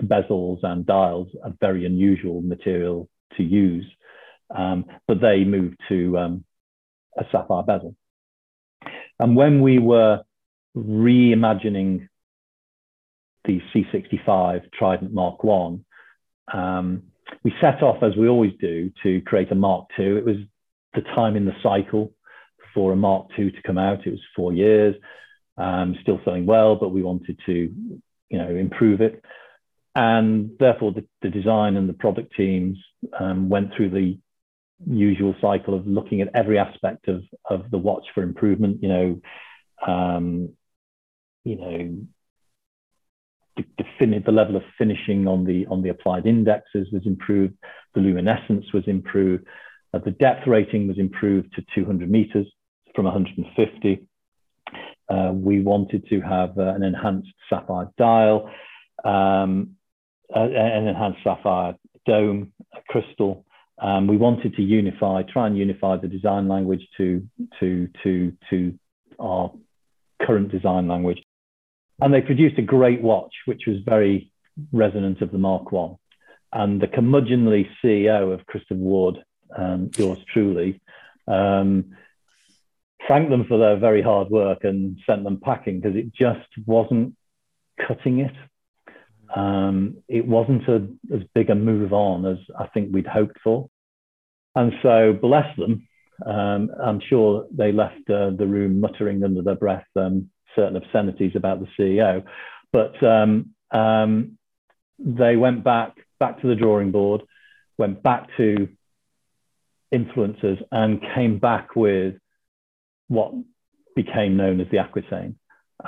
bezels 0.00 0.64
and 0.64 0.84
dials, 0.84 1.28
a 1.44 1.52
very 1.60 1.86
unusual 1.86 2.40
material 2.40 3.08
to 3.36 3.44
use. 3.44 3.86
Um, 4.54 4.86
but 5.06 5.20
they 5.20 5.44
moved 5.44 5.76
to 5.88 6.16
a 6.16 7.24
sapphire 7.30 7.62
bezel. 7.62 7.94
And 9.18 9.36
when 9.36 9.60
we 9.60 9.78
were 9.78 10.22
reimagining 10.78 12.08
the 13.44 13.60
C65 13.74 14.70
Trident 14.72 15.12
Mark 15.12 15.42
One, 15.44 15.84
um, 16.52 17.04
we 17.44 17.52
set 17.60 17.82
off, 17.82 18.02
as 18.02 18.16
we 18.16 18.28
always 18.28 18.52
do, 18.60 18.90
to 19.02 19.20
create 19.22 19.50
a 19.52 19.54
Mark 19.54 19.88
II. 19.98 20.16
It 20.16 20.24
was 20.24 20.36
the 20.94 21.02
time 21.02 21.36
in 21.36 21.44
the 21.44 21.56
cycle 21.62 22.12
for 22.74 22.92
a 22.92 22.96
Mark 22.96 23.28
II 23.38 23.50
to 23.50 23.62
come 23.62 23.78
out. 23.78 24.06
It 24.06 24.10
was 24.10 24.20
four 24.34 24.52
years, 24.52 24.94
um, 25.56 25.96
still 26.02 26.20
selling 26.24 26.46
well, 26.46 26.76
but 26.76 26.90
we 26.90 27.02
wanted 27.02 27.38
to, 27.46 27.52
you 27.52 28.38
know, 28.38 28.48
improve 28.48 29.00
it. 29.00 29.22
And 29.94 30.52
therefore, 30.58 30.92
the, 30.92 31.04
the 31.22 31.30
design 31.30 31.76
and 31.76 31.88
the 31.88 31.94
product 31.94 32.34
teams 32.36 32.78
um, 33.18 33.48
went 33.48 33.74
through 33.74 33.90
the 33.90 34.18
usual 34.86 35.34
cycle 35.40 35.74
of 35.74 35.86
looking 35.86 36.20
at 36.20 36.30
every 36.34 36.58
aspect 36.58 37.08
of, 37.08 37.24
of 37.48 37.70
the 37.70 37.78
watch 37.78 38.06
for 38.14 38.22
improvement. 38.22 38.82
You 38.82 38.88
know, 38.88 39.20
um, 39.86 40.50
you 41.44 41.56
know, 41.56 41.96
the, 44.00 44.32
level 44.32 44.56
of 44.56 44.62
finishing 44.76 45.26
on 45.26 45.44
the 45.44 45.66
on 45.66 45.82
the 45.82 45.88
applied 45.88 46.26
indexes 46.26 46.88
was 46.92 47.02
improved. 47.06 47.54
The 47.94 48.00
luminescence 48.00 48.66
was 48.72 48.84
improved. 48.86 49.44
Uh, 49.92 49.98
the 49.98 50.10
depth 50.12 50.46
rating 50.46 50.86
was 50.86 50.98
improved 50.98 51.54
to 51.54 51.64
200 51.74 52.10
meters 52.10 52.46
from 52.94 53.06
150. 53.06 54.06
Uh, 55.08 55.32
we 55.32 55.62
wanted 55.62 56.06
to 56.08 56.20
have 56.20 56.58
uh, 56.58 56.74
an 56.74 56.82
enhanced 56.82 57.32
sapphire 57.48 57.88
dial, 57.96 58.50
um, 59.04 59.70
an 60.30 60.88
enhanced 60.88 61.20
sapphire 61.24 61.74
dome, 62.06 62.52
crystal. 62.88 63.44
Um, 63.80 64.06
we 64.06 64.16
wanted 64.16 64.54
to 64.56 64.62
unify, 64.62 65.22
try 65.22 65.46
and 65.46 65.56
unify 65.56 65.96
the 65.96 66.08
design 66.08 66.48
language 66.48 66.86
to 66.98 67.26
to 67.60 67.88
to 68.02 68.32
to 68.50 68.78
our 69.18 69.52
current 70.20 70.50
design 70.50 70.88
language. 70.88 71.22
And 72.00 72.14
they 72.14 72.20
produced 72.20 72.58
a 72.58 72.62
great 72.62 73.02
watch, 73.02 73.32
which 73.46 73.62
was 73.66 73.78
very 73.84 74.30
resonant 74.72 75.20
of 75.20 75.32
the 75.32 75.38
Mark 75.38 75.72
One. 75.72 75.96
And 76.52 76.80
the 76.80 76.86
curmudgeonly 76.86 77.68
CEO 77.82 78.32
of 78.32 78.46
Christopher 78.46 78.74
Ward, 78.76 79.22
um, 79.56 79.90
yours 79.96 80.18
truly, 80.32 80.80
um, 81.26 81.96
thanked 83.06 83.30
them 83.30 83.46
for 83.46 83.58
their 83.58 83.76
very 83.76 84.02
hard 84.02 84.28
work 84.28 84.64
and 84.64 84.98
sent 85.06 85.24
them 85.24 85.40
packing 85.42 85.80
because 85.80 85.96
it 85.96 86.12
just 86.14 86.48
wasn't 86.66 87.14
cutting 87.86 88.20
it. 88.20 88.34
Um, 89.34 89.98
it 90.08 90.26
wasn't 90.26 90.66
a, 90.68 90.88
as 91.14 91.22
big 91.34 91.50
a 91.50 91.54
move 91.54 91.92
on 91.92 92.24
as 92.24 92.38
I 92.58 92.66
think 92.68 92.90
we'd 92.92 93.06
hoped 93.06 93.38
for. 93.44 93.68
And 94.54 94.72
so, 94.82 95.12
bless 95.12 95.54
them, 95.56 95.86
um, 96.24 96.70
I'm 96.82 97.00
sure 97.08 97.46
they 97.52 97.72
left 97.72 98.08
uh, 98.10 98.30
the 98.30 98.46
room 98.46 98.80
muttering 98.80 99.22
under 99.22 99.42
their 99.42 99.54
breath 99.54 99.86
um, 99.96 100.30
certain 100.58 100.76
obscenities 100.76 101.32
about 101.36 101.60
the 101.60 101.68
CEO. 101.78 102.24
But 102.72 103.02
um, 103.02 103.54
um, 103.70 104.38
they 104.98 105.36
went 105.36 105.62
back 105.64 105.94
back 106.18 106.40
to 106.40 106.48
the 106.48 106.56
drawing 106.56 106.90
board, 106.90 107.22
went 107.76 108.02
back 108.02 108.28
to 108.36 108.68
influencers, 109.94 110.60
and 110.72 111.00
came 111.14 111.38
back 111.38 111.76
with 111.76 112.14
what 113.06 113.32
became 113.94 114.36
known 114.36 114.60
as 114.60 114.66
the 114.70 114.78
Aquitaine. 114.78 115.38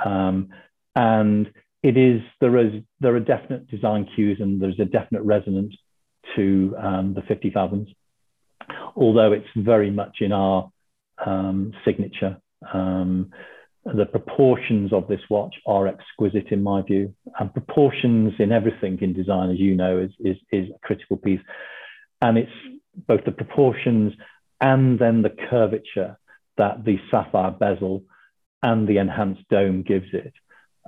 Um, 0.03 0.49
and 0.95 1.51
it 1.83 1.97
is 1.97 2.21
there 2.39 2.57
is 2.57 2.81
there 2.99 3.15
are 3.15 3.19
definite 3.19 3.67
design 3.67 4.07
cues 4.15 4.37
and 4.39 4.61
there's 4.61 4.79
a 4.79 4.85
definite 4.85 5.23
resonance 5.23 5.75
to 6.35 6.75
um, 6.81 7.13
the 7.13 7.21
50 7.23 7.51
fathoms, 7.51 7.89
although 8.95 9.33
it's 9.33 9.47
very 9.55 9.91
much 9.91 10.17
in 10.21 10.31
our 10.31 10.71
um, 11.25 11.73
signature. 11.85 12.37
The 13.83 14.05
proportions 14.05 14.93
of 14.93 15.07
this 15.07 15.21
watch 15.29 15.55
are 15.65 15.87
exquisite 15.87 16.49
in 16.51 16.61
my 16.61 16.81
view, 16.83 17.13
and 17.39 17.51
proportions 17.51 18.33
in 18.37 18.51
everything 18.51 18.99
in 19.01 19.13
design, 19.13 19.49
as 19.49 19.59
you 19.59 19.75
know, 19.75 19.97
is 19.97 20.11
is, 20.19 20.37
is 20.51 20.69
a 20.69 20.79
critical 20.85 21.17
piece, 21.17 21.41
and 22.21 22.37
it's 22.37 22.51
both 23.07 23.25
the 23.25 23.31
proportions 23.31 24.13
and 24.59 24.99
then 24.99 25.23
the 25.23 25.35
curvature 25.49 26.17
that 26.57 26.85
the 26.85 26.97
sapphire 27.09 27.51
bezel 27.51 28.03
and 28.61 28.87
the 28.87 28.97
enhanced 28.97 29.47
dome 29.49 29.81
gives 29.81 30.13
it, 30.13 30.33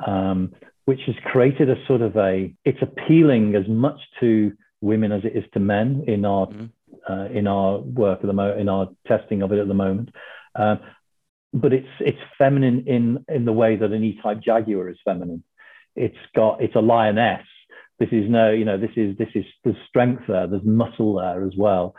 um, 0.05 0.53
which 0.85 0.99
has 1.07 1.15
created 1.25 1.69
a 1.69 1.85
sort 1.87 2.01
of 2.01 2.15
a, 2.15 2.53
it's 2.63 2.81
appealing 2.81 3.55
as 3.55 3.67
much 3.67 3.99
to 4.19 4.53
women 4.81 5.11
as 5.11 5.23
it 5.25 5.35
is 5.35 5.43
to 5.53 5.59
men 5.59 6.03
in 6.07 6.25
our, 6.25 6.47
mm. 6.47 6.69
uh, 7.09 7.27
in 7.33 7.47
our 7.47 7.79
work 7.79 8.19
at 8.21 8.27
the 8.27 8.33
moment, 8.33 8.59
in 8.59 8.69
our 8.69 8.89
testing 9.07 9.41
of 9.41 9.51
it 9.51 9.59
at 9.59 9.67
the 9.67 9.73
moment. 9.73 10.09
Um, 10.55 10.79
but 11.53 11.71
it's, 11.73 11.87
it's 11.99 12.17
feminine 12.37 12.85
in, 12.87 13.23
in 13.33 13.45
the 13.45 13.53
way 13.53 13.75
that 13.75 13.91
an 13.91 14.03
E-type 14.03 14.41
Jaguar 14.41 14.89
is 14.89 14.97
feminine. 15.05 15.43
It's 15.95 16.17
got, 16.35 16.61
it's 16.61 16.75
a 16.75 16.79
lioness. 16.79 17.45
This 17.99 18.09
is 18.11 18.29
no, 18.29 18.51
you 18.51 18.65
know, 18.65 18.77
this 18.77 18.91
is, 18.95 19.17
this 19.17 19.29
is, 19.35 19.45
there's 19.63 19.77
strength 19.87 20.23
there, 20.27 20.47
there's 20.47 20.65
muscle 20.65 21.15
there 21.15 21.45
as 21.45 21.53
well. 21.55 21.95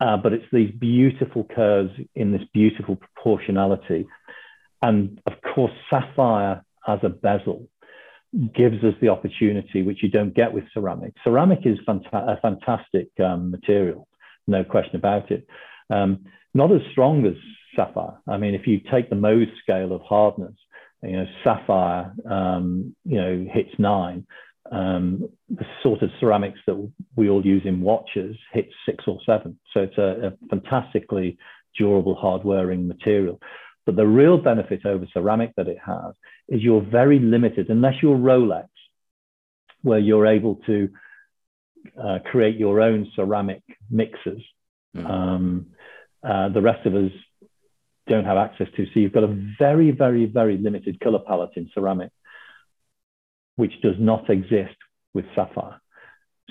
Uh, 0.00 0.16
but 0.16 0.32
it's 0.32 0.44
these 0.52 0.70
beautiful 0.78 1.44
curves 1.44 1.90
in 2.14 2.32
this 2.32 2.42
beautiful 2.52 2.96
proportionality. 2.96 4.06
And 4.82 5.20
of 5.26 5.32
course, 5.54 5.72
sapphire 5.90 6.62
as 6.86 7.00
a 7.02 7.08
bezel 7.08 7.68
gives 8.54 8.84
us 8.84 8.94
the 9.00 9.08
opportunity, 9.08 9.82
which 9.82 10.02
you 10.02 10.10
don't 10.10 10.34
get 10.34 10.52
with 10.52 10.64
ceramic. 10.72 11.14
Ceramic 11.24 11.60
is 11.64 11.78
fanta- 11.88 12.12
a 12.12 12.38
fantastic 12.40 13.08
um, 13.24 13.50
material, 13.50 14.06
no 14.46 14.62
question 14.64 14.96
about 14.96 15.30
it. 15.30 15.46
Um, 15.90 16.26
not 16.54 16.70
as 16.70 16.82
strong 16.92 17.26
as 17.26 17.34
sapphire. 17.78 18.18
I 18.26 18.36
mean, 18.36 18.54
if 18.54 18.66
you 18.66 18.80
take 18.90 19.08
the 19.08 19.16
Mohs 19.16 19.50
scale 19.62 19.92
of 19.92 20.02
hardness, 20.02 20.54
you 21.02 21.16
know, 21.16 21.26
sapphire, 21.44 22.12
um, 22.28 22.94
you 23.04 23.20
know, 23.20 23.46
hits 23.52 23.70
nine, 23.78 24.26
um, 24.72 25.28
the 25.48 25.64
sort 25.82 26.02
of 26.02 26.10
ceramics 26.18 26.58
that 26.66 26.92
we 27.14 27.30
all 27.30 27.44
use 27.46 27.62
in 27.64 27.80
watches 27.80 28.36
hits 28.52 28.72
six 28.84 29.04
or 29.06 29.18
seven. 29.24 29.58
So 29.72 29.80
it's 29.80 29.96
a, 29.96 30.32
a 30.32 30.46
fantastically 30.50 31.38
durable, 31.76 32.16
hard 32.16 32.44
wearing 32.44 32.88
material. 32.88 33.40
But 33.86 33.96
the 33.96 34.06
real 34.06 34.38
benefit 34.38 34.84
over 34.84 35.06
ceramic 35.14 35.52
that 35.56 35.68
it 35.68 35.78
has 35.86 36.14
is 36.48 36.62
you're 36.62 36.82
very 36.82 37.20
limited, 37.20 37.70
unless 37.70 37.94
you're 38.02 38.18
Rolex, 38.18 38.68
where 39.82 40.00
you're 40.00 40.26
able 40.26 40.56
to 40.66 40.88
uh, 42.02 42.18
create 42.30 42.56
your 42.56 42.80
own 42.80 43.06
ceramic 43.14 43.62
mixes. 43.90 44.42
Mm. 44.96 45.08
Um, 45.08 45.66
uh, 46.22 46.48
the 46.48 46.60
rest 46.60 46.84
of 46.84 46.94
us 46.94 47.12
don't 48.08 48.24
have 48.24 48.36
access 48.36 48.68
to. 48.76 48.84
So 48.86 49.00
you've 49.00 49.12
got 49.12 49.24
a 49.24 49.36
very, 49.58 49.90
very, 49.90 50.26
very 50.26 50.56
limited 50.58 51.00
color 51.00 51.20
palette 51.26 51.50
in 51.56 51.70
ceramic 51.74 52.10
which 53.58 53.80
does 53.82 53.96
not 53.98 54.30
exist 54.30 54.76
with 55.14 55.24
sapphire. 55.34 55.80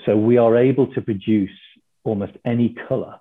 So 0.04 0.14
we 0.14 0.36
are 0.36 0.58
able 0.58 0.92
to 0.92 1.00
produce 1.00 1.58
almost 2.04 2.32
any 2.44 2.76
color 2.86 3.14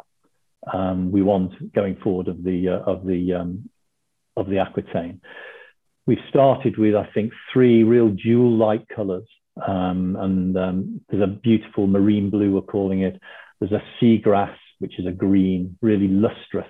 um, 0.72 1.12
we 1.12 1.22
want 1.22 1.74
going 1.74 1.96
forward 2.04 2.28
of 2.28 2.44
the 2.44 2.68
uh, 2.68 2.92
of 2.92 3.06
the 3.06 3.34
um, 3.34 3.70
of 4.36 4.48
the 4.50 4.60
Aquitaine. 4.60 5.22
We've 6.06 6.18
started 6.30 6.78
with 6.78 6.96
I 6.96 7.08
think 7.14 7.32
three 7.54 7.84
real 7.84 8.10
jewel-like 8.10 8.90
colors, 8.90 9.28
um, 9.66 10.18
and 10.20 10.58
um, 10.58 11.02
there's 11.10 11.24
a 11.24 11.28
beautiful 11.28 11.88
marine 11.88 12.30
blue 12.30 12.52
we're 12.52 12.62
calling 12.62 13.04
it. 13.04 13.20
There's 13.60 13.72
a 13.72 13.84
seagrass 14.02 14.56
which 14.80 15.00
is 15.00 15.08
a 15.08 15.12
green, 15.12 15.78
really 15.82 16.10
lustrous. 16.10 16.68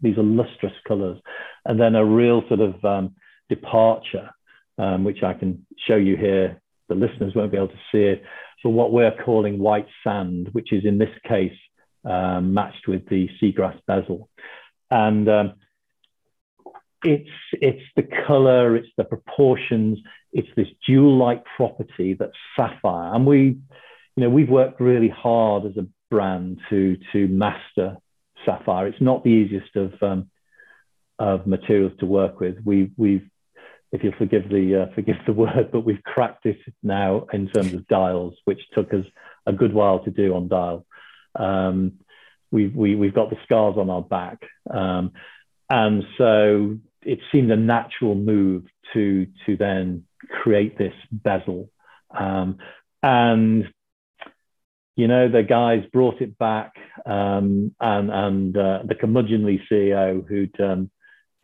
These 0.00 0.18
are 0.18 0.22
lustrous 0.22 0.74
colors, 0.86 1.18
and 1.64 1.80
then 1.80 1.94
a 1.94 2.04
real 2.04 2.42
sort 2.48 2.60
of 2.60 2.84
um, 2.84 3.14
departure 3.48 4.30
um, 4.78 5.04
which 5.04 5.22
I 5.22 5.34
can 5.34 5.66
show 5.86 5.96
you 5.96 6.16
here. 6.16 6.60
The 6.88 6.94
listeners 6.94 7.34
won't 7.34 7.50
be 7.50 7.56
able 7.56 7.68
to 7.68 7.74
see 7.92 8.02
it. 8.02 8.22
So 8.62 8.68
what 8.68 8.92
we're 8.92 9.14
calling 9.24 9.58
white 9.58 9.88
sand, 10.04 10.48
which 10.52 10.72
is 10.72 10.84
in 10.84 10.98
this 10.98 11.10
case 11.26 11.56
um, 12.04 12.54
matched 12.54 12.86
with 12.86 13.08
the 13.08 13.28
seagrass 13.42 13.78
bezel. 13.86 14.28
And 14.90 15.28
um, 15.28 15.54
it's, 17.02 17.30
it's 17.52 17.82
the 17.96 18.06
color, 18.26 18.76
it's 18.76 18.88
the 18.96 19.04
proportions, 19.04 19.98
it's 20.32 20.48
this 20.56 20.68
jewel-like 20.86 21.44
property 21.56 22.14
that's 22.18 22.36
sapphire. 22.56 23.14
And 23.14 23.26
we, 23.26 23.40
you 23.42 23.58
know, 24.16 24.30
we've 24.30 24.48
worked 24.48 24.80
really 24.80 25.08
hard 25.08 25.66
as 25.66 25.76
a 25.76 25.86
brand 26.10 26.60
to, 26.70 26.96
to 27.12 27.26
master 27.28 27.96
sapphire. 28.46 28.86
It's 28.86 29.00
not 29.00 29.24
the 29.24 29.30
easiest 29.30 29.76
of, 29.76 29.92
um, 30.02 30.30
of 31.18 31.46
materials 31.46 31.92
to 32.00 32.06
work 32.06 32.40
with. 32.40 32.56
We, 32.64 32.92
we've 32.96 33.28
if 33.92 34.02
you'll 34.02 34.14
forgive 34.18 34.48
the 34.48 34.82
uh, 34.82 34.94
forgive 34.94 35.16
the 35.26 35.32
word, 35.44 35.70
but 35.72 35.80
we've 35.80 36.02
cracked 36.02 36.46
it 36.46 36.58
now 36.82 37.26
in 37.32 37.48
terms 37.48 37.72
of 37.74 37.86
dials, 37.88 38.34
which 38.44 38.60
took 38.74 38.92
us 38.92 39.04
a 39.46 39.52
good 39.52 39.72
while 39.72 40.00
to 40.04 40.10
do 40.10 40.34
on 40.34 40.48
dial. 40.48 40.86
Um, 41.34 42.00
we've 42.50 42.74
we, 42.74 42.90
have 42.90 42.98
we 42.98 43.06
have 43.06 43.14
got 43.14 43.30
the 43.30 43.38
scars 43.44 43.76
on 43.76 43.90
our 43.90 44.02
back, 44.02 44.38
um, 44.70 45.12
and 45.70 46.04
so 46.18 46.78
it 47.02 47.20
seemed 47.32 47.50
a 47.50 47.56
natural 47.56 48.14
move 48.14 48.64
to 48.92 49.26
to 49.46 49.56
then 49.56 50.04
create 50.42 50.78
this 50.78 50.94
bezel, 51.10 51.70
um, 52.16 52.58
and 53.02 53.68
you 54.96 55.08
know 55.08 55.28
the 55.28 55.42
guys 55.42 55.84
brought 55.92 56.20
it 56.20 56.38
back, 56.38 56.72
um, 57.04 57.74
and 57.80 58.10
and 58.10 58.56
uh, 58.56 58.80
the 58.84 58.94
curmudgeonly 58.94 59.60
CEO 59.70 60.26
who'd 60.26 60.58
um, 60.60 60.90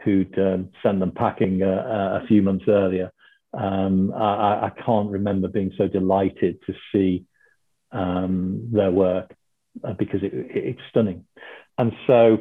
who'd 0.03 0.37
um, 0.39 0.71
sent 0.83 1.01
them 1.01 1.13
packing 1.13 1.63
uh, 1.63 2.21
a 2.23 2.27
few 2.27 2.43
months 2.43 2.65
earlier. 2.69 3.13
Um, 3.55 4.13
I, 4.15 4.67
I, 4.67 4.73
can't 4.85 5.11
remember 5.11 5.47
being 5.47 5.73
so 5.77 5.87
delighted 5.87 6.57
to 6.67 6.75
see 6.91 7.27
um, 7.93 8.71
their 8.73 8.91
work 8.91 9.35
uh, 9.85 9.93
because 9.93 10.23
it, 10.23 10.33
it, 10.33 10.47
it's 10.55 10.81
stunning. 10.89 11.27
And 11.77 11.93
so 12.07 12.39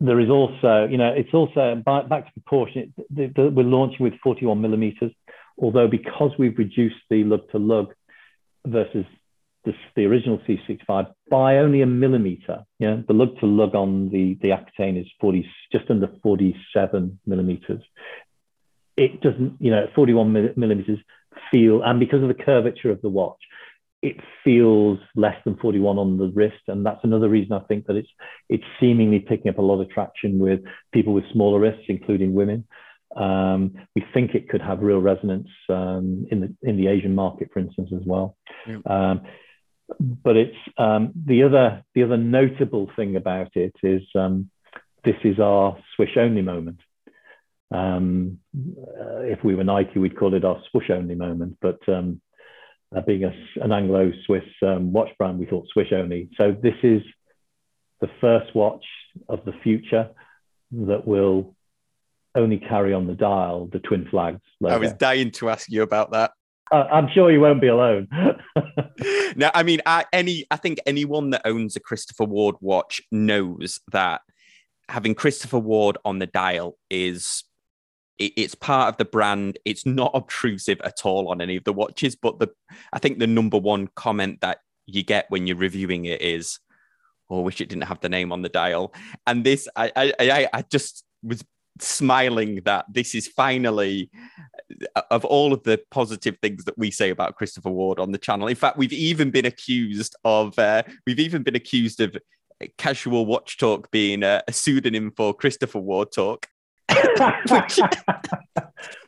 there 0.00 0.20
is 0.20 0.30
also, 0.30 0.86
you 0.88 0.98
know, 0.98 1.12
it's 1.12 1.34
also 1.34 1.82
back 1.84 2.08
to 2.08 2.40
proportion. 2.40 2.94
we're 3.10 3.64
launching 3.64 4.04
with 4.04 4.14
41 4.22 4.60
millimeters, 4.60 5.12
although 5.58 5.88
because 5.88 6.30
we've 6.38 6.56
reduced 6.56 7.02
the 7.10 7.24
lug 7.24 7.50
to 7.50 7.58
lug 7.58 7.94
versus 8.66 9.04
the, 9.64 9.72
the 9.96 10.04
original 10.04 10.40
C65 10.48 11.12
by 11.30 11.56
only 11.56 11.82
a 11.82 11.86
millimeter. 11.86 12.64
Yeah, 12.78 12.98
the 13.06 13.14
lug 13.14 13.38
to 13.40 13.46
lug 13.46 13.74
on 13.74 14.10
the 14.10 14.38
the 14.42 14.52
Aquitaine 14.52 14.96
is 14.96 15.06
40, 15.20 15.46
just 15.72 15.90
under 15.90 16.08
47 16.22 17.18
millimeters. 17.26 17.82
It 18.96 19.20
doesn't, 19.20 19.56
you 19.58 19.70
know, 19.70 19.86
41 19.94 20.54
millimeters 20.56 20.98
feel, 21.50 21.82
and 21.82 21.98
because 21.98 22.22
of 22.22 22.28
the 22.28 22.44
curvature 22.44 22.90
of 22.90 23.02
the 23.02 23.08
watch, 23.08 23.40
it 24.02 24.16
feels 24.44 24.98
less 25.16 25.36
than 25.44 25.56
41 25.56 25.98
on 25.98 26.18
the 26.18 26.30
wrist, 26.34 26.62
and 26.68 26.84
that's 26.84 27.02
another 27.02 27.28
reason 27.28 27.54
I 27.54 27.60
think 27.60 27.86
that 27.86 27.96
it's 27.96 28.10
it's 28.48 28.64
seemingly 28.78 29.20
picking 29.20 29.48
up 29.48 29.58
a 29.58 29.62
lot 29.62 29.80
of 29.80 29.90
traction 29.90 30.38
with 30.38 30.60
people 30.92 31.14
with 31.14 31.24
smaller 31.32 31.58
wrists, 31.58 31.84
including 31.88 32.34
women. 32.34 32.66
Um, 33.16 33.74
we 33.94 34.04
think 34.12 34.34
it 34.34 34.48
could 34.48 34.62
have 34.62 34.80
real 34.80 35.00
resonance 35.00 35.48
um, 35.68 36.26
in 36.30 36.40
the 36.40 36.68
in 36.68 36.76
the 36.76 36.88
Asian 36.88 37.14
market, 37.14 37.50
for 37.52 37.60
instance, 37.60 37.90
as 37.94 38.02
well. 38.04 38.36
Yeah. 38.66 38.78
Um, 38.86 39.22
but 39.98 40.36
it's 40.36 40.56
um, 40.78 41.12
the 41.26 41.42
other 41.42 41.84
the 41.94 42.02
other 42.02 42.16
notable 42.16 42.90
thing 42.96 43.16
about 43.16 43.54
it 43.54 43.74
is 43.82 44.02
um, 44.14 44.50
this 45.04 45.16
is 45.24 45.38
our 45.38 45.76
swish 45.94 46.16
only 46.16 46.42
moment. 46.42 46.80
Um, 47.72 48.38
uh, 48.56 49.20
if 49.22 49.42
we 49.44 49.54
were 49.54 49.64
Nike, 49.64 49.98
we'd 49.98 50.18
call 50.18 50.34
it 50.34 50.44
our 50.44 50.60
swoosh 50.70 50.90
only 50.90 51.14
moment. 51.14 51.58
But 51.60 51.80
um, 51.88 52.20
uh, 52.94 53.00
being 53.00 53.24
a, 53.24 53.32
an 53.62 53.72
Anglo 53.72 54.12
Swiss 54.26 54.44
um, 54.62 54.92
watch 54.92 55.10
brand, 55.18 55.38
we 55.38 55.46
thought 55.46 55.66
swish 55.72 55.92
only. 55.92 56.30
So 56.36 56.56
this 56.62 56.76
is 56.82 57.02
the 58.00 58.08
first 58.20 58.54
watch 58.54 58.84
of 59.28 59.44
the 59.44 59.54
future 59.62 60.10
that 60.72 61.06
will 61.06 61.53
only 62.34 62.58
carry 62.58 62.92
on 62.92 63.06
the 63.06 63.14
dial 63.14 63.68
the 63.72 63.78
twin 63.80 64.06
flags. 64.10 64.40
Logo. 64.60 64.74
I 64.74 64.78
was 64.78 64.92
dying 64.94 65.30
to 65.32 65.50
ask 65.50 65.70
you 65.70 65.82
about 65.82 66.12
that. 66.12 66.32
Uh, 66.70 66.86
I'm 66.90 67.08
sure 67.14 67.30
you 67.30 67.40
won't 67.40 67.60
be 67.60 67.68
alone. 67.68 68.08
now, 69.36 69.50
I 69.54 69.62
mean, 69.62 69.80
I, 69.86 70.06
any 70.12 70.46
I 70.50 70.56
think 70.56 70.78
anyone 70.86 71.30
that 71.30 71.42
owns 71.44 71.76
a 71.76 71.80
Christopher 71.80 72.24
Ward 72.24 72.56
watch 72.60 73.00
knows 73.12 73.80
that 73.92 74.22
having 74.88 75.14
Christopher 75.14 75.58
Ward 75.58 75.98
on 76.04 76.18
the 76.18 76.26
dial 76.26 76.76
is 76.90 77.44
it, 78.18 78.32
it's 78.36 78.54
part 78.54 78.88
of 78.88 78.96
the 78.96 79.04
brand. 79.04 79.58
It's 79.64 79.84
not 79.84 80.12
obtrusive 80.14 80.80
at 80.82 81.04
all 81.04 81.28
on 81.28 81.40
any 81.40 81.56
of 81.56 81.64
the 81.64 81.72
watches. 81.72 82.16
But 82.16 82.38
the 82.38 82.48
I 82.92 82.98
think 82.98 83.18
the 83.18 83.26
number 83.26 83.58
one 83.58 83.88
comment 83.94 84.40
that 84.40 84.58
you 84.86 85.02
get 85.02 85.26
when 85.28 85.46
you're 85.46 85.56
reviewing 85.56 86.06
it 86.06 86.22
is, 86.22 86.58
"Oh, 87.28 87.40
I 87.40 87.42
wish 87.42 87.60
it 87.60 87.68
didn't 87.68 87.84
have 87.84 88.00
the 88.00 88.08
name 88.08 88.32
on 88.32 88.42
the 88.42 88.48
dial." 88.48 88.94
And 89.26 89.44
this, 89.44 89.68
I 89.76 89.92
I 89.94 90.12
I, 90.18 90.48
I 90.52 90.62
just 90.62 91.04
was 91.22 91.44
smiling 91.80 92.60
that 92.64 92.84
this 92.90 93.14
is 93.14 93.26
finally 93.26 94.10
of 95.10 95.24
all 95.24 95.52
of 95.52 95.62
the 95.64 95.80
positive 95.90 96.38
things 96.40 96.64
that 96.64 96.76
we 96.78 96.90
say 96.90 97.10
about 97.10 97.36
Christopher 97.36 97.70
Ward 97.70 97.98
on 97.98 98.12
the 98.12 98.18
channel. 98.18 98.48
In 98.48 98.56
fact, 98.56 98.76
we've 98.76 98.92
even 98.92 99.30
been 99.30 99.44
accused 99.44 100.16
of 100.24 100.58
uh, 100.58 100.82
we've 101.06 101.20
even 101.20 101.42
been 101.42 101.56
accused 101.56 102.00
of 102.00 102.16
casual 102.78 103.26
watch 103.26 103.58
talk 103.58 103.90
being 103.90 104.22
a, 104.22 104.42
a 104.48 104.52
pseudonym 104.52 105.12
for 105.16 105.34
Christopher 105.34 105.80
Ward 105.80 106.12
talk. 106.12 106.48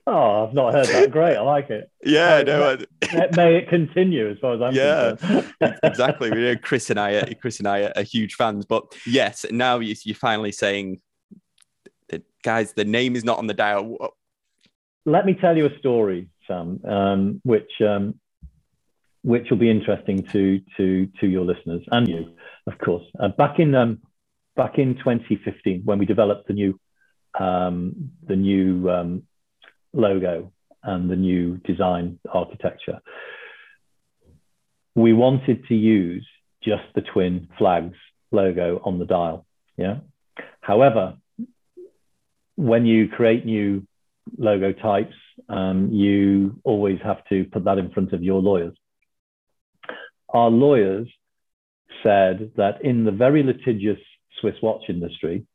oh, 0.06 0.46
I've 0.46 0.54
not 0.54 0.72
heard 0.72 0.86
that. 0.86 1.10
Great, 1.10 1.36
I 1.36 1.40
like 1.40 1.70
it. 1.70 1.90
Yeah, 2.04 2.42
no. 2.42 2.78
May, 3.12 3.28
may 3.36 3.56
it 3.56 3.68
continue 3.68 4.30
as 4.30 4.38
far 4.38 4.54
as 4.54 4.62
I'm 4.62 4.72
yeah, 4.72 5.16
concerned. 5.18 5.78
exactly. 5.82 6.30
We 6.30 6.36
know 6.36 6.56
Chris 6.56 6.88
and 6.90 7.00
I, 7.00 7.14
are, 7.14 7.34
Chris 7.34 7.58
and 7.58 7.66
I 7.66 7.80
are, 7.80 7.92
are 7.96 8.02
huge 8.02 8.34
fans, 8.34 8.64
but 8.64 8.94
yes, 9.04 9.44
now 9.50 9.80
you, 9.80 9.96
you're 10.04 10.14
finally 10.14 10.52
saying 10.52 11.00
that, 12.08 12.22
guys, 12.42 12.72
the 12.72 12.84
name 12.84 13.16
is 13.16 13.24
not 13.24 13.38
on 13.38 13.46
the 13.46 13.54
dial 13.54 14.12
let 15.06 15.24
me 15.24 15.34
tell 15.34 15.56
you 15.56 15.66
a 15.66 15.78
story, 15.78 16.28
Sam, 16.46 16.80
um, 16.84 17.40
which 17.44 17.70
um, 17.80 18.18
which 19.22 19.48
will 19.50 19.56
be 19.56 19.70
interesting 19.70 20.24
to 20.32 20.60
to 20.76 21.06
to 21.20 21.26
your 21.26 21.44
listeners 21.44 21.82
and 21.90 22.08
you, 22.08 22.34
of 22.66 22.76
course. 22.78 23.04
Uh, 23.18 23.28
back 23.28 23.58
in 23.58 23.74
um, 23.74 24.00
back 24.56 24.78
in 24.78 24.96
2015, 24.96 25.82
when 25.84 25.98
we 25.98 26.04
developed 26.04 26.48
the 26.48 26.54
new 26.54 26.78
um, 27.38 28.10
the 28.26 28.36
new 28.36 28.90
um, 28.90 29.22
logo 29.92 30.52
and 30.82 31.08
the 31.08 31.16
new 31.16 31.56
design 31.58 32.18
architecture, 32.32 33.00
we 34.94 35.12
wanted 35.12 35.66
to 35.68 35.74
use 35.74 36.26
just 36.62 36.84
the 36.96 37.02
twin 37.02 37.48
flags 37.58 37.96
logo 38.32 38.80
on 38.84 38.98
the 38.98 39.06
dial. 39.06 39.46
Yeah. 39.76 39.98
However, 40.60 41.14
when 42.56 42.86
you 42.86 43.08
create 43.08 43.44
new 43.44 43.86
logo 44.36 44.72
types, 44.72 45.14
um, 45.48 45.90
you 45.92 46.58
always 46.64 46.98
have 47.04 47.24
to 47.28 47.44
put 47.44 47.64
that 47.64 47.78
in 47.78 47.90
front 47.90 48.12
of 48.12 48.22
your 48.22 48.40
lawyers. 48.40 48.74
Our 50.28 50.50
lawyers 50.50 51.08
said 52.02 52.52
that 52.56 52.84
in 52.84 53.04
the 53.04 53.12
very 53.12 53.42
litigious 53.42 54.00
Swiss 54.40 54.56
watch 54.62 54.84
industry, 54.88 55.46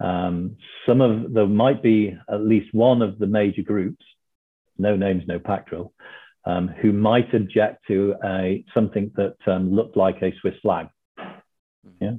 um, 0.00 0.56
some 0.86 1.00
of 1.00 1.32
there 1.32 1.46
might 1.46 1.82
be 1.82 2.16
at 2.28 2.40
least 2.40 2.74
one 2.74 3.02
of 3.02 3.18
the 3.18 3.26
major 3.26 3.62
groups, 3.62 4.04
no 4.78 4.96
names, 4.96 5.22
no 5.26 5.38
pack 5.38 5.68
um, 6.44 6.68
who 6.68 6.92
might 6.92 7.32
object 7.34 7.84
to 7.86 8.14
a 8.24 8.64
something 8.74 9.12
that 9.16 9.36
um, 9.46 9.74
looked 9.74 9.96
like 9.96 10.16
a 10.22 10.34
Swiss 10.40 10.54
flag. 10.62 10.88
Yeah. 12.00 12.14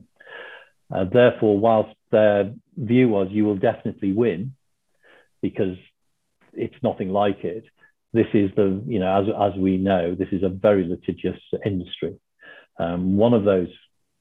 Uh, 0.94 1.06
therefore, 1.12 1.58
whilst 1.58 1.96
their 2.14 2.54
view 2.78 3.10
was 3.10 3.28
you 3.32 3.44
will 3.44 3.58
definitely 3.58 4.14
win, 4.14 4.54
because 5.42 5.76
it's 6.54 6.82
nothing 6.82 7.10
like 7.10 7.44
it. 7.44 7.66
This 8.14 8.28
is 8.34 8.50
the, 8.56 8.82
you 8.88 9.00
know, 9.00 9.22
as, 9.22 9.54
as 9.54 9.60
we 9.60 9.78
know, 9.78 10.16
this 10.16 10.30
is 10.32 10.44
a 10.44 10.50
very 10.50 10.88
litigious 10.88 11.40
industry. 11.66 12.16
Um, 12.80 13.18
one 13.18 13.34
of 13.34 13.44
those 13.44 13.68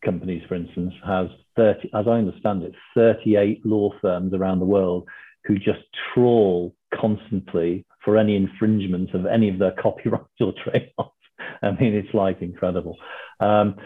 companies, 0.05 0.43
for 0.49 0.55
instance, 0.57 0.93
has 1.07 1.29
30, 1.57 1.91
as 1.95 2.07
I 2.09 2.13
understand 2.13 2.65
it, 2.65 2.75
38 2.95 3.65
law 3.65 3.91
firms 4.01 4.35
around 4.35 4.59
the 4.59 4.67
world 4.67 5.09
who 5.45 5.57
just 5.57 5.83
trawl 6.13 6.75
constantly 6.95 7.85
for 8.05 8.17
any 8.17 8.37
infringement 8.37 9.15
of 9.15 9.27
any 9.27 9.49
of 9.49 9.59
their 9.59 9.75
copyrights 9.83 10.41
or 10.41 10.53
trademarks. 10.65 11.17
I 11.63 11.71
mean, 11.71 11.95
it's 11.95 12.15
like 12.15 12.43
incredible. 12.43 12.97
Um, 13.41 13.77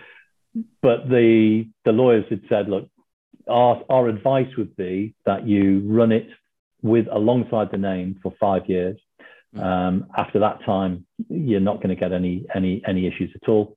but 0.80 1.08
the 1.08 1.68
the 1.84 1.92
lawyers 1.92 2.24
had 2.30 2.40
said, 2.48 2.68
look, 2.68 2.88
our, 3.48 3.82
our 3.88 4.09
advice 4.09 4.48
would 4.56 4.76
be 4.76 5.14
that 5.24 5.46
you 5.46 5.82
run 5.87 6.12
it 6.12 6.28
with 6.82 7.06
alongside 7.11 7.70
the 7.70 7.78
name 7.78 8.18
for 8.22 8.32
five 8.40 8.62
years. 8.66 8.98
Mm. 9.54 9.62
Um, 9.62 10.06
after 10.16 10.40
that 10.40 10.64
time, 10.64 11.06
you're 11.28 11.61
not 11.61 11.76
going 11.76 11.88
to 11.88 11.96
get 11.96 12.12
any 12.12 12.46
any 12.54 12.82
any 12.87 13.06
issues 13.06 13.30
at 13.35 13.48
all. 13.48 13.76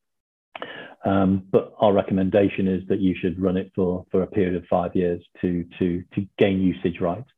Um, 1.06 1.44
but 1.50 1.74
our 1.80 1.94
recommendation 1.94 2.68
is 2.68 2.86
that 2.90 3.00
you 3.00 3.16
should 3.20 3.42
run 3.42 3.58
it 3.58 3.72
for 3.76 4.06
for 4.12 4.24
a 4.24 4.28
period 4.28 4.56
of 4.56 4.66
five 4.70 4.96
years 4.96 5.24
to 5.42 5.66
to 5.80 6.04
to 6.16 6.28
gain 6.38 6.62
usage 6.62 7.00
rights. 7.00 7.30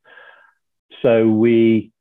So 1.02 1.28
we 1.28 1.92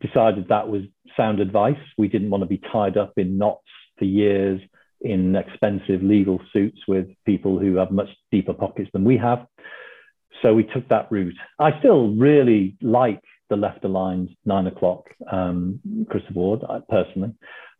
decided 0.00 0.48
that 0.48 0.68
was 0.68 0.82
sound 1.16 1.40
advice. 1.40 1.78
We 1.96 2.08
didn't 2.08 2.30
want 2.30 2.42
to 2.42 2.48
be 2.48 2.60
tied 2.72 2.96
up 2.96 3.12
in 3.16 3.38
knots 3.38 3.66
for 3.98 4.04
years 4.04 4.60
in 5.06 5.36
expensive 5.36 6.02
legal 6.02 6.40
suits 6.52 6.78
with 6.86 7.06
people 7.24 7.58
who 7.58 7.76
have 7.76 7.90
much 7.90 8.08
deeper 8.30 8.52
pockets 8.52 8.90
than 8.92 9.04
we 9.04 9.16
have. 9.16 9.46
So 10.42 10.54
we 10.54 10.64
took 10.64 10.88
that 10.88 11.10
route. 11.10 11.36
I 11.58 11.78
still 11.78 12.14
really 12.14 12.76
like 12.82 13.22
the 13.48 13.56
left 13.56 13.84
aligned 13.84 14.30
nine 14.44 14.66
o'clock 14.66 15.06
um, 15.30 15.80
Christopher 16.10 16.34
Ward 16.34 16.60
personally, 16.88 17.32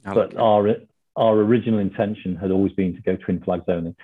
but 0.04 0.36
our 0.36 0.76
our 1.16 1.34
original 1.38 1.80
intention 1.80 2.36
had 2.36 2.50
always 2.50 2.72
been 2.72 2.94
to 2.94 3.02
go 3.02 3.16
twin 3.16 3.42
flags 3.42 3.64
only. 3.68 3.94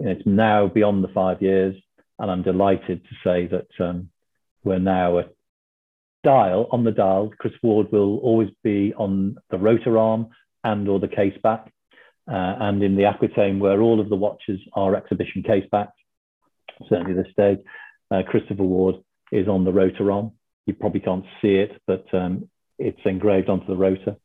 It's 0.00 0.26
now 0.26 0.66
beyond 0.66 1.04
the 1.04 1.08
five 1.08 1.40
years, 1.42 1.74
and 2.18 2.30
I'm 2.30 2.42
delighted 2.42 3.04
to 3.04 3.14
say 3.22 3.46
that 3.46 3.68
um, 3.84 4.10
we're 4.64 4.78
now 4.78 5.18
a 5.18 5.24
dial 6.24 6.68
on 6.72 6.84
the 6.84 6.90
dial. 6.90 7.32
Chris 7.38 7.54
Ward 7.62 7.92
will 7.92 8.18
always 8.18 8.50
be 8.62 8.92
on 8.96 9.36
the 9.50 9.58
rotor 9.58 9.98
arm 9.98 10.28
and 10.64 10.88
or 10.88 10.98
the 10.98 11.08
case 11.08 11.36
back, 11.42 11.72
uh, 12.30 12.56
and 12.60 12.82
in 12.82 12.96
the 12.96 13.04
Aquitaine 13.04 13.58
where 13.58 13.80
all 13.80 14.00
of 14.00 14.08
the 14.08 14.16
watches 14.16 14.60
are 14.74 14.96
exhibition 14.96 15.42
case 15.42 15.66
backs 15.70 15.92
certainly 16.88 17.14
this 17.14 17.32
day. 17.36 17.58
Uh, 18.10 18.22
Christopher 18.26 18.62
Ward 18.62 18.96
is 19.32 19.48
on 19.48 19.64
the 19.64 19.72
rotor 19.72 20.10
arm. 20.10 20.32
You 20.66 20.74
probably 20.74 21.00
can't 21.00 21.24
see 21.42 21.56
it, 21.56 21.80
but 21.86 22.06
um, 22.12 22.48
it's 22.78 23.00
engraved 23.04 23.48
onto 23.48 23.66
the 23.66 23.76
rotor. 23.76 24.16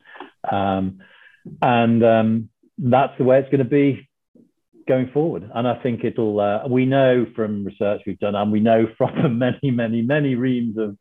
Um, 0.49 0.99
and 1.61 2.03
um, 2.03 2.49
that's 2.77 3.17
the 3.17 3.23
way 3.23 3.39
it's 3.39 3.49
going 3.49 3.63
to 3.63 3.65
be 3.65 4.09
going 4.87 5.11
forward. 5.13 5.49
And 5.53 5.67
I 5.67 5.81
think 5.81 6.03
it'll, 6.03 6.39
uh, 6.39 6.67
we 6.67 6.85
know 6.85 7.25
from 7.35 7.65
research 7.65 8.01
we've 8.05 8.19
done, 8.19 8.35
and 8.35 8.51
we 8.51 8.59
know 8.59 8.87
from 8.97 9.21
the 9.21 9.29
many, 9.29 9.71
many, 9.71 10.01
many 10.01 10.35
reams 10.35 10.77
of, 10.77 10.97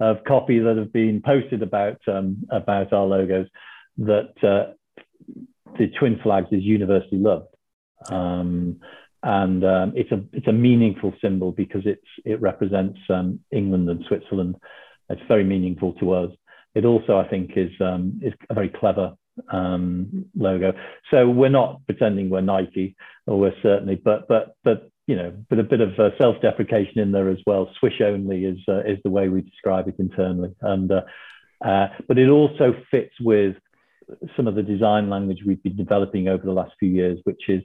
of 0.00 0.24
copy 0.24 0.58
that 0.60 0.76
have 0.76 0.92
been 0.92 1.22
posted 1.24 1.62
about, 1.62 2.00
um, 2.06 2.44
about 2.50 2.92
our 2.92 3.06
logos, 3.06 3.48
that 3.98 4.32
uh, 4.42 4.72
the 5.76 5.88
twin 5.98 6.18
flags 6.22 6.48
is 6.52 6.62
universally 6.62 7.20
loved. 7.20 7.48
Um, 8.10 8.80
and 9.22 9.64
um, 9.64 9.92
it's 9.96 10.12
a 10.12 10.22
it's 10.32 10.46
a 10.46 10.52
meaningful 10.52 11.12
symbol 11.20 11.50
because 11.50 11.82
it's 11.84 12.06
it 12.24 12.40
represents 12.40 12.98
um, 13.10 13.40
England 13.50 13.88
and 13.90 14.04
Switzerland. 14.06 14.56
It's 15.10 15.22
very 15.26 15.44
meaningful 15.44 15.94
to 15.94 16.12
us. 16.12 16.30
It 16.74 16.84
also, 16.84 17.18
I 17.18 17.26
think, 17.28 17.52
is 17.56 17.72
um, 17.80 18.20
is 18.22 18.32
a 18.48 18.54
very 18.54 18.68
clever 18.68 19.14
um, 19.50 20.26
logo. 20.36 20.72
So 21.10 21.28
we're 21.28 21.48
not 21.48 21.84
pretending 21.86 22.30
we're 22.30 22.42
Nike, 22.42 22.94
or 23.26 23.40
we're 23.40 23.60
certainly, 23.62 23.96
but 23.96 24.28
but 24.28 24.54
but 24.62 24.90
you 25.08 25.16
know, 25.16 25.32
but 25.48 25.58
a 25.58 25.64
bit 25.64 25.80
of 25.80 25.98
uh, 25.98 26.10
self-deprecation 26.18 27.00
in 27.00 27.12
there 27.12 27.30
as 27.30 27.38
well. 27.46 27.70
Swish 27.80 28.00
only 28.00 28.44
is 28.44 28.58
uh, 28.68 28.80
is 28.80 28.98
the 29.02 29.10
way 29.10 29.28
we 29.28 29.40
describe 29.40 29.88
it 29.88 29.96
internally, 29.98 30.54
and 30.60 30.92
uh, 30.92 31.02
uh, 31.64 31.88
but 32.06 32.18
it 32.18 32.28
also 32.28 32.76
fits 32.90 33.14
with 33.20 33.56
some 34.36 34.46
of 34.46 34.54
the 34.54 34.62
design 34.62 35.10
language 35.10 35.40
we've 35.46 35.62
been 35.62 35.76
developing 35.76 36.28
over 36.28 36.44
the 36.44 36.52
last 36.52 36.72
few 36.78 36.88
years, 36.88 37.18
which 37.24 37.42
is, 37.48 37.62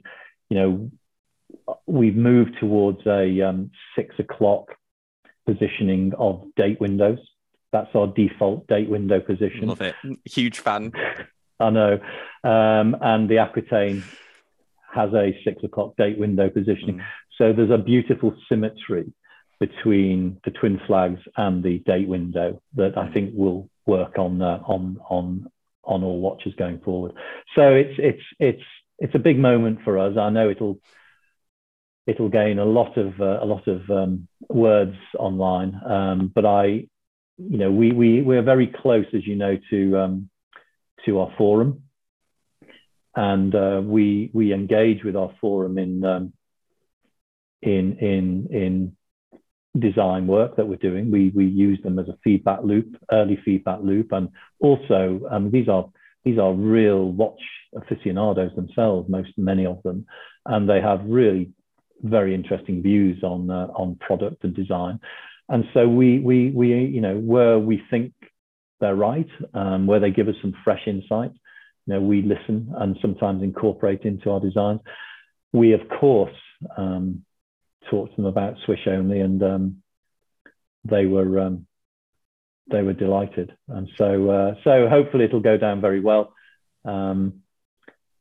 you 0.50 0.56
know, 0.56 0.90
we've 1.86 2.16
moved 2.16 2.56
towards 2.60 3.06
a 3.06 3.40
um, 3.42 3.70
six 3.96 4.14
o'clock 4.18 4.68
positioning 5.46 6.12
of 6.18 6.44
date 6.56 6.80
windows. 6.80 7.18
That's 7.72 7.94
our 7.94 8.06
default 8.06 8.66
date 8.66 8.88
window 8.88 9.20
position. 9.20 9.68
Love 9.68 9.80
it. 9.80 9.94
Huge 10.24 10.60
fan. 10.60 10.92
I 11.60 11.70
know. 11.70 11.98
Um, 12.42 12.96
and 13.00 13.28
the 13.28 13.38
Aquitaine 13.38 14.04
has 14.92 15.12
a 15.12 15.36
six 15.44 15.62
o'clock 15.64 15.96
date 15.96 16.18
window 16.18 16.48
positioning. 16.48 16.98
Mm. 16.98 17.04
So 17.38 17.52
there's 17.52 17.70
a 17.70 17.78
beautiful 17.78 18.34
symmetry 18.48 19.12
between 19.60 20.38
the 20.44 20.50
twin 20.50 20.80
flags 20.86 21.20
and 21.36 21.62
the 21.62 21.78
date 21.80 22.08
window 22.08 22.60
that 22.74 22.96
I 22.96 23.12
think 23.12 23.32
will 23.34 23.68
work 23.86 24.18
on 24.18 24.40
uh, 24.40 24.60
on 24.66 24.98
on 25.08 25.50
on 25.86 26.02
all 26.02 26.20
watches 26.20 26.54
going 26.56 26.80
forward. 26.80 27.12
So 27.54 27.74
it's 27.74 27.94
it's 27.98 28.22
it's 28.38 28.62
it's 28.98 29.14
a 29.14 29.18
big 29.18 29.38
moment 29.38 29.80
for 29.84 29.98
us. 29.98 30.16
I 30.18 30.30
know 30.30 30.50
it'll 30.50 30.78
it'll 32.06 32.28
gain 32.28 32.58
a 32.58 32.64
lot 32.64 32.96
of 32.96 33.20
uh, 33.20 33.42
a 33.42 33.46
lot 33.46 33.66
of 33.66 33.88
um, 33.90 34.28
words 34.48 34.96
online, 35.18 35.80
um, 35.86 36.32
but 36.34 36.44
I, 36.44 36.86
you 37.36 37.58
know, 37.58 37.70
we 37.70 37.92
we 37.92 38.22
we're 38.22 38.42
very 38.42 38.66
close, 38.66 39.06
as 39.14 39.26
you 39.26 39.36
know, 39.36 39.58
to 39.70 39.98
um, 39.98 40.30
to 41.06 41.20
our 41.20 41.32
forum, 41.36 41.82
and 43.14 43.54
uh, 43.54 43.80
we 43.84 44.30
we 44.32 44.52
engage 44.52 45.04
with 45.04 45.16
our 45.16 45.32
forum 45.40 45.78
in 45.78 46.04
um, 46.04 46.32
in 47.62 47.98
in 47.98 48.48
in 48.50 48.96
design 49.78 50.26
work 50.26 50.56
that 50.56 50.66
we're 50.66 50.76
doing. 50.76 51.10
We 51.10 51.32
we 51.34 51.46
use 51.46 51.80
them 51.82 51.98
as 51.98 52.08
a 52.08 52.18
feedback 52.22 52.60
loop, 52.62 52.96
early 53.12 53.38
feedback 53.44 53.80
loop, 53.82 54.12
and 54.12 54.28
also 54.60 55.20
um, 55.30 55.50
these 55.50 55.68
are 55.68 55.88
these 56.24 56.38
are 56.38 56.52
real 56.52 57.10
watch 57.10 57.40
aficionados 57.76 58.54
themselves, 58.54 59.08
most 59.08 59.30
many 59.36 59.66
of 59.66 59.82
them, 59.82 60.06
and 60.46 60.68
they 60.68 60.80
have 60.80 61.00
really 61.04 61.50
very 62.02 62.34
interesting 62.34 62.82
views 62.82 63.22
on 63.22 63.50
uh, 63.50 63.68
on 63.74 63.96
product 63.96 64.44
and 64.44 64.54
design. 64.54 65.00
And 65.48 65.64
so 65.74 65.88
we 65.88 66.20
we 66.20 66.50
we 66.50 66.68
you 66.68 67.00
know 67.00 67.16
where 67.18 67.58
we 67.58 67.82
think 67.90 68.12
they're 68.80 68.94
right, 68.94 69.28
um, 69.54 69.86
where 69.86 70.00
they 70.00 70.10
give 70.10 70.28
us 70.28 70.34
some 70.42 70.54
fresh 70.64 70.82
insight, 70.86 71.32
you 71.86 71.94
know, 71.94 72.00
we 72.00 72.22
listen 72.22 72.72
and 72.78 72.96
sometimes 73.00 73.42
incorporate 73.42 74.02
into 74.02 74.30
our 74.30 74.40
designs. 74.40 74.80
We 75.52 75.72
of 75.72 75.80
course 76.00 76.34
um, 76.76 77.24
talked 77.90 78.12
to 78.12 78.16
them 78.16 78.26
about 78.26 78.56
Swish 78.64 78.86
only, 78.86 79.20
and 79.20 79.42
um, 79.42 79.82
they 80.84 81.06
were 81.06 81.40
um, 81.40 81.66
they 82.70 82.82
were 82.82 82.92
delighted. 82.92 83.52
And 83.68 83.88
so 83.96 84.30
uh, 84.30 84.54
so 84.64 84.88
hopefully 84.88 85.24
it'll 85.24 85.40
go 85.40 85.56
down 85.56 85.80
very 85.80 86.00
well. 86.00 86.32
Um, 86.84 87.40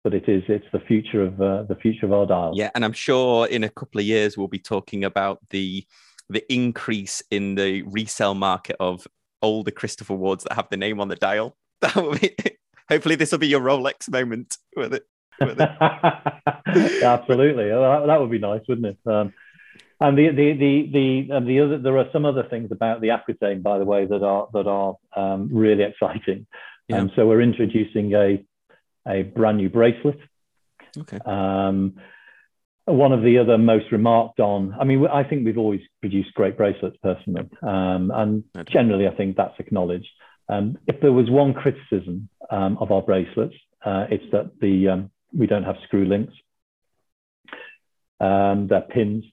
but 0.04 0.13
it 0.13 0.28
is 0.28 0.43
it's 0.47 0.65
the 0.73 0.80
future 0.82 1.23
of 1.23 1.41
uh, 1.41 1.63
the 1.63 1.76
future 1.76 2.06
of 2.06 2.13
our 2.13 2.26
dial. 2.26 2.54
Yeah, 2.56 2.69
and 2.76 2.84
I'm 2.84 2.93
sure 2.93 3.47
in 3.47 3.63
a 3.63 3.69
couple 3.69 3.99
of 3.99 4.06
years 4.06 4.38
we'll 4.38 4.47
be 4.47 4.60
talking 4.60 5.04
about 5.04 5.39
the 5.49 5.86
the 6.30 6.43
increase 6.54 7.21
in 7.32 7.56
the 7.56 7.84
resale 7.84 8.34
market 8.34 8.76
of 8.80 9.08
older 9.41 9.71
Christopher 9.71 10.15
Wards 10.15 10.43
that 10.43 10.54
have 10.54 10.69
the 10.69 10.78
name 10.78 10.99
on 10.99 11.08
the 11.08 11.15
dial. 11.15 11.58
That 11.84 11.95
will 11.97 12.17
be 12.17 12.34
hopefully 12.88 13.15
this 13.15 13.34
will 13.34 13.39
be 13.39 13.49
your 13.49 13.60
Rolex 13.60 14.10
moment 14.10 14.58
with 14.78 14.93
it. 14.93 15.04
With 15.41 15.60
it. 15.60 15.69
Absolutely, 17.04 17.67
that 17.67 18.17
would 18.21 18.32
be 18.32 18.39
nice, 18.39 18.62
wouldn't 18.69 18.88
it? 18.88 18.97
Um, 19.06 19.34
and 20.04 20.18
the 20.18 20.30
the 20.30 20.54
the 20.54 20.89
the 20.92 21.39
the 21.46 21.60
other 21.62 21.78
there 21.78 21.98
are 21.98 22.10
some 22.12 22.26
other 22.26 22.44
things 22.50 22.72
about 22.72 23.00
the 23.00 23.12
Aquitaine, 23.12 23.62
by 23.62 23.80
the 23.80 23.86
way, 23.86 24.06
that 24.06 24.22
are 24.22 24.48
that 24.54 24.68
are 24.68 24.96
um, 25.16 25.50
really 25.52 25.84
exciting. 25.84 26.46
Yeah. 26.89 26.98
Um, 26.98 27.12
so 27.16 27.26
we're 27.26 27.42
introducing 27.42 28.13
a 28.13 28.46
a 29.08 29.24
brand 29.24 29.58
new 29.58 29.70
bracelet. 29.70 30.20
Okay. 30.98 31.20
Um, 31.26 31.96
one 32.86 33.13
of 33.13 33.24
the 33.24 33.38
other 33.38 33.58
most 33.58 33.94
remarked 33.94 34.42
on, 34.42 34.76
I 34.78 34.84
mean, 34.84 35.08
I 35.08 35.24
think 35.24 35.46
we've 35.46 35.58
always 35.58 35.80
produced 36.02 36.34
great 36.34 36.58
bracelets 36.58 36.98
personally, 37.02 37.50
um, 37.62 38.12
and 38.13 38.44
generally 38.68 39.08
I 39.08 39.16
think 39.16 39.38
that's 39.38 39.58
acknowledged. 39.58 40.10
Um, 40.50 40.78
if 40.86 41.00
there 41.00 41.13
was 41.13 41.30
one 41.30 41.54
criticism 41.54 42.28
um, 42.52 42.78
of 42.80 42.92
our 42.92 43.02
bracelets, 43.02 43.56
uh, 43.86 44.08
it's 44.12 44.30
that 44.34 44.60
the 44.60 44.89
um, 44.89 45.12
we 45.34 45.48
don't 45.48 45.63
have 45.63 45.78
screw 45.86 46.06
links. 46.06 46.34
Um, 48.20 48.68
they're 48.68 48.82
pins. 48.82 49.24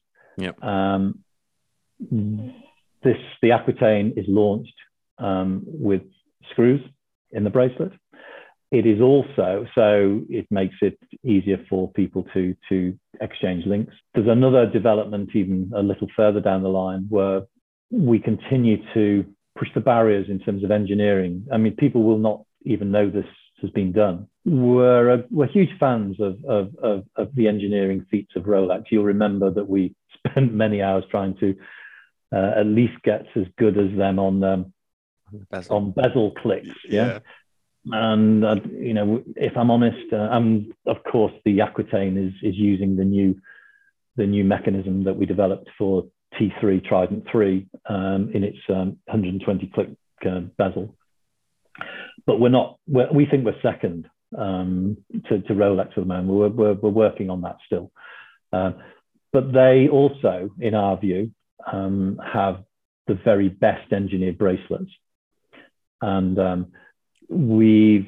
Yep. 0.41 0.63
Um, 0.63 1.25
this 3.03 3.17
the 3.43 3.53
Aquitaine 3.53 4.15
is 4.17 4.25
launched 4.29 4.75
um, 5.19 5.63
with 5.67 6.03
screws 6.51 6.81
in 7.31 7.45
the 7.45 7.51
bracelet. 7.51 7.93
It 8.71 8.87
is 8.87 9.01
also 9.01 9.67
so 9.75 10.23
it 10.29 10.47
makes 10.51 10.77
it 10.81 10.99
easier 11.25 11.65
for 11.69 11.91
people 11.93 12.25
to 12.35 12.55
to 12.69 12.99
exchange 13.21 13.67
links. 13.67 13.95
There's 14.15 14.29
another 14.29 14.67
development 14.67 15.31
even 15.35 15.73
a 15.75 15.83
little 15.83 16.09
further 16.17 16.41
down 16.41 16.63
the 16.63 16.69
line 16.69 17.07
where 17.09 17.43
we 17.91 18.19
continue 18.21 18.79
to 18.95 19.25
push 19.59 19.69
the 19.75 19.81
barriers 19.81 20.27
in 20.29 20.39
terms 20.39 20.65
of 20.65 20.71
engineering. 20.71 21.47
I 21.53 21.57
mean, 21.57 21.75
people 21.75 22.05
will 22.05 22.19
not 22.19 22.45
even 22.65 22.91
know 22.91 23.11
this 23.11 23.27
has 23.61 23.71
been 23.71 23.93
done. 23.93 24.27
We're, 24.45 25.11
uh, 25.13 25.23
we're 25.31 25.49
huge 25.49 25.71
fans 25.79 26.19
of, 26.21 26.43
of, 26.49 26.75
of, 26.83 27.05
of, 27.17 27.35
the 27.35 27.47
engineering 27.47 28.07
feats 28.11 28.33
of 28.37 28.45
Rolex. 28.45 28.85
You'll 28.91 29.05
remember 29.05 29.51
that 29.51 29.69
we 29.69 29.95
spent 30.19 30.53
many 30.53 30.83
hours 30.83 31.05
trying 31.11 31.37
to 31.39 31.57
uh, 32.33 32.53
at 32.57 32.67
least 32.67 33.03
get 33.03 33.27
as 33.37 33.45
good 33.59 33.77
as 33.79 33.97
them 33.97 34.19
on 34.19 34.45
um, 34.45 34.73
bezel. 35.51 35.77
on 35.77 35.91
bezel 35.93 36.33
clicks. 36.33 36.69
Yeah. 36.89 37.07
yeah. 37.07 37.19
And 37.93 38.45
uh, 38.45 38.57
you 38.71 38.93
know, 38.93 39.23
if 39.37 39.57
I'm 39.57 39.71
honest, 39.71 40.13
uh, 40.13 40.17
um, 40.17 40.73
of 40.87 40.99
course, 41.11 41.33
the 41.45 41.63
Aquitaine 41.63 42.19
is 42.19 42.35
is 42.43 42.57
using 42.57 42.97
the 42.97 43.05
new 43.05 43.41
the 44.17 44.27
new 44.27 44.45
mechanism 44.45 45.05
that 45.05 45.17
we 45.17 45.25
developed 45.25 45.71
for 45.79 46.07
T3 46.39 46.85
Trident 46.85 47.25
3 47.31 47.67
um, 47.89 48.31
in 48.35 48.45
its 48.45 48.59
um, 48.69 48.99
120 49.07 49.71
click 49.75 49.89
uh, 50.27 50.41
bezel. 50.59 50.95
But 52.27 52.39
we're 52.39 52.51
not. 52.51 52.79
We're, 52.87 53.11
we 53.11 53.27
think 53.27 53.45
we're 53.45 53.61
second 53.63 54.09
um, 54.37 54.99
to, 55.29 55.41
to 55.41 55.55
Rolex 55.55 55.89
at 55.89 55.95
the 55.97 56.05
moment. 56.05 56.29
We're, 56.29 56.49
we're, 56.49 56.75
we're 56.75 56.91
working 56.91 57.31
on 57.31 57.41
that 57.43 57.57
still. 57.67 57.91
Uh, 58.53 58.73
but 59.33 59.53
they 59.53 59.89
also, 59.89 60.51
in 60.59 60.75
our 60.75 60.99
view, 60.99 61.31
um, 61.71 62.21
have 62.25 62.65
the 63.07 63.15
very 63.15 63.49
best 63.49 63.93
engineered 63.93 64.39
bracelets. 64.39 64.91
And 66.01 66.39
um, 66.39 66.73
we've 67.29 68.07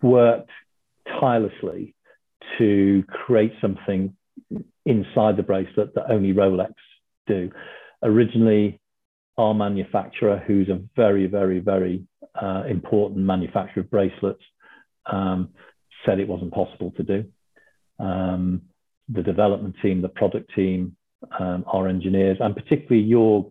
worked 0.00 0.50
tirelessly 1.20 1.94
to 2.58 3.04
create 3.08 3.52
something 3.60 4.16
inside 4.84 5.36
the 5.36 5.42
bracelet 5.42 5.94
that 5.94 6.10
only 6.10 6.32
Rolex 6.32 6.72
do. 7.26 7.50
Originally, 8.02 8.80
our 9.38 9.54
manufacturer, 9.54 10.42
who's 10.46 10.68
a 10.68 10.80
very, 10.96 11.26
very, 11.26 11.60
very 11.60 12.04
uh, 12.40 12.64
important 12.68 13.20
manufacturer 13.20 13.82
of 13.82 13.90
bracelets, 13.90 14.42
um, 15.06 15.50
said 16.04 16.18
it 16.18 16.28
wasn't 16.28 16.52
possible 16.52 16.92
to 16.96 17.02
do. 17.02 17.24
Um, 17.98 18.62
the 19.12 19.22
development 19.22 19.76
team, 19.82 20.02
the 20.02 20.08
product 20.08 20.54
team, 20.54 20.96
um, 21.38 21.64
our 21.66 21.88
engineers, 21.88 22.38
and 22.40 22.54
particularly 22.54 23.08
Jorg 23.08 23.50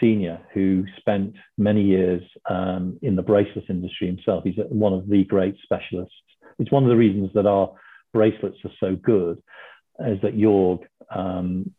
senior, 0.00 0.40
who 0.54 0.84
spent 0.98 1.34
many 1.58 1.82
years 1.82 2.22
um, 2.48 2.98
in 3.02 3.16
the 3.16 3.22
bracelet 3.22 3.64
industry 3.68 4.06
himself. 4.06 4.44
He's 4.44 4.58
one 4.68 4.92
of 4.92 5.08
the 5.08 5.24
great 5.24 5.56
specialists. 5.62 6.14
It's 6.58 6.72
one 6.72 6.84
of 6.84 6.88
the 6.88 6.96
reasons 6.96 7.30
that 7.34 7.46
our 7.46 7.72
bracelets 8.12 8.58
are 8.64 8.70
so 8.80 8.96
good, 8.96 9.42
is 10.00 10.20
that 10.22 10.36
Jorg 10.36 10.80
um, 11.10 11.72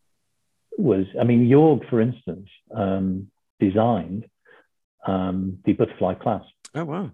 was, 0.77 1.05
I 1.19 1.23
mean, 1.23 1.47
Jorg, 1.49 1.89
for 1.89 2.01
instance, 2.01 2.49
um, 2.75 3.29
designed 3.59 4.25
um, 5.05 5.59
the 5.65 5.73
butterfly 5.73 6.15
clasp. 6.15 6.47
Oh, 6.75 6.85
wow. 6.85 7.11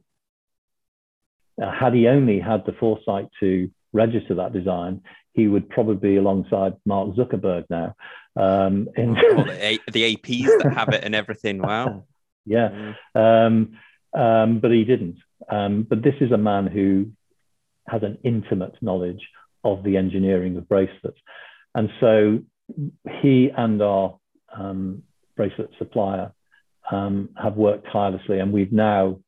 Uh, 1.62 1.72
had 1.72 1.94
he 1.94 2.08
only 2.08 2.40
had 2.40 2.66
the 2.66 2.74
foresight 2.80 3.28
to 3.40 3.70
register 3.92 4.36
that 4.36 4.54
design, 4.54 5.02
he 5.40 5.48
would 5.48 5.70
probably 5.70 5.96
be 5.96 6.18
alongside 6.18 6.74
Mark 6.86 7.16
Zuckerberg 7.16 7.66
now. 7.70 7.96
Um, 8.36 8.90
in 8.96 9.18
oh, 9.18 9.44
the, 9.44 9.80
the, 9.92 10.16
APs 10.16 10.64
that 10.64 10.74
have 10.74 10.90
it 10.90 11.04
and 11.04 11.16
everything. 11.16 11.62
Wow. 11.70 12.06
yeah. 12.46 12.94
Um, 13.16 13.78
um, 14.14 14.60
but 14.60 14.72
he 14.72 14.84
didn't. 14.84 15.18
Um, 15.50 15.84
but 15.90 16.04
this 16.04 16.16
is 16.22 16.32
a 16.32 16.38
man 16.38 16.68
who 16.68 17.12
has 17.88 18.04
an 18.04 18.18
intimate 18.24 18.76
knowledge 18.82 19.22
of 19.64 19.84
the 19.84 19.98
engineering 19.98 20.58
of 20.58 20.68
bracelets. 20.68 21.18
And 21.76 21.90
so 22.00 22.40
he 23.22 23.52
and 23.56 23.82
our 23.82 24.20
um, 24.56 25.04
bracelet 25.36 25.72
supplier 25.78 26.32
um, 26.92 27.30
have 27.42 27.56
worked 27.56 27.88
tirelessly, 27.92 28.40
and 28.40 28.52
we've 28.52 28.72
now 28.72 29.20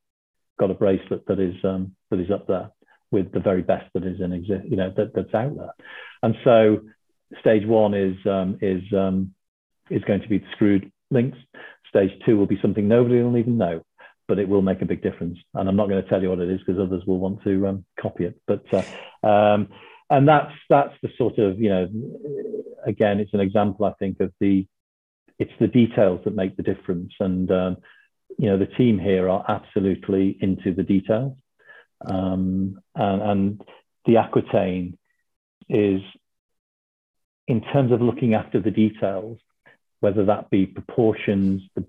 got 0.60 0.72
a 0.72 0.76
bracelet 0.76 1.26
that 1.28 1.40
is 1.40 1.56
um, 1.64 1.96
that 2.10 2.20
is 2.20 2.32
up 2.32 2.48
there 2.48 2.72
with 3.12 3.32
the 3.32 3.40
very 3.40 3.62
best 3.62 3.86
that 3.94 4.06
is 4.06 4.22
in 4.22 4.32
exist, 4.32 4.66
you 4.70 4.78
know, 4.78 4.92
that, 4.96 5.14
that's 5.14 5.34
out 5.34 5.56
there. 5.56 5.74
And 6.24 6.36
so 6.44 6.82
stage 7.40 7.66
one 7.66 7.94
is 7.94 8.16
um, 8.26 8.58
is 8.62 8.82
um, 8.94 9.34
is 9.90 10.04
going 10.04 10.22
to 10.22 10.30
be 10.30 10.40
the 10.40 10.46
screwed 10.54 10.92
links. 11.10 11.38
Stage 11.90 12.12
two 12.26 12.38
will 12.38 12.48
be 12.48 12.60
something 12.62 12.88
nobody 12.88 13.22
will 13.22 13.38
even 13.38 13.58
know, 13.58 13.82
but 14.28 14.40
it 14.40 14.48
will 14.48 14.62
make 14.62 14.82
a 14.82 14.86
big 14.86 15.04
difference. 15.04 15.38
And 15.54 15.68
I'm 15.68 15.76
not 15.76 15.90
going 15.90 16.02
to 16.02 16.10
tell 16.10 16.22
you 16.22 16.30
what 16.30 16.40
it 16.40 16.50
is 16.50 16.60
because 16.60 16.80
others 16.80 17.04
will 17.06 17.20
want 17.20 17.44
to 17.44 17.68
um, 17.68 17.86
copy 18.00 18.26
it. 18.26 18.40
But 18.48 18.64
uh, 18.74 19.28
um, 19.28 19.70
and 20.10 20.28
that's 20.28 20.54
that's 20.70 20.94
the 21.02 21.10
sort 21.18 21.38
of 21.38 21.60
you 21.60 21.70
know, 21.70 21.90
again, 22.86 23.20
it's 23.20 23.34
an 23.34 23.40
example 23.40 23.86
I 23.86 23.94
think 23.94 24.20
of 24.20 24.32
the 24.40 24.68
it's 25.40 25.52
the 25.60 25.68
details 25.68 26.22
that 26.24 26.36
make 26.36 26.56
the 26.56 26.64
difference. 26.64 27.14
And 27.20 27.52
um, 27.52 27.78
you 28.38 28.50
know, 28.50 28.58
the 28.58 28.66
team 28.66 29.00
here 29.00 29.30
are 29.30 29.44
absolutely 29.48 30.38
into 30.40 30.74
the 30.74 30.84
details. 30.84 31.34
Um, 32.06 32.82
and, 32.96 33.22
and 33.22 33.62
the 34.06 34.18
Aquitaine 34.18 34.98
is, 35.70 36.02
in 37.48 37.62
terms 37.74 37.92
of 37.92 38.02
looking 38.02 38.34
after 38.34 38.60
the 38.60 38.72
details, 38.72 39.40
whether 40.00 40.26
that 40.26 40.50
be 40.50 40.66
proportions, 40.66 41.62
the, 41.76 41.86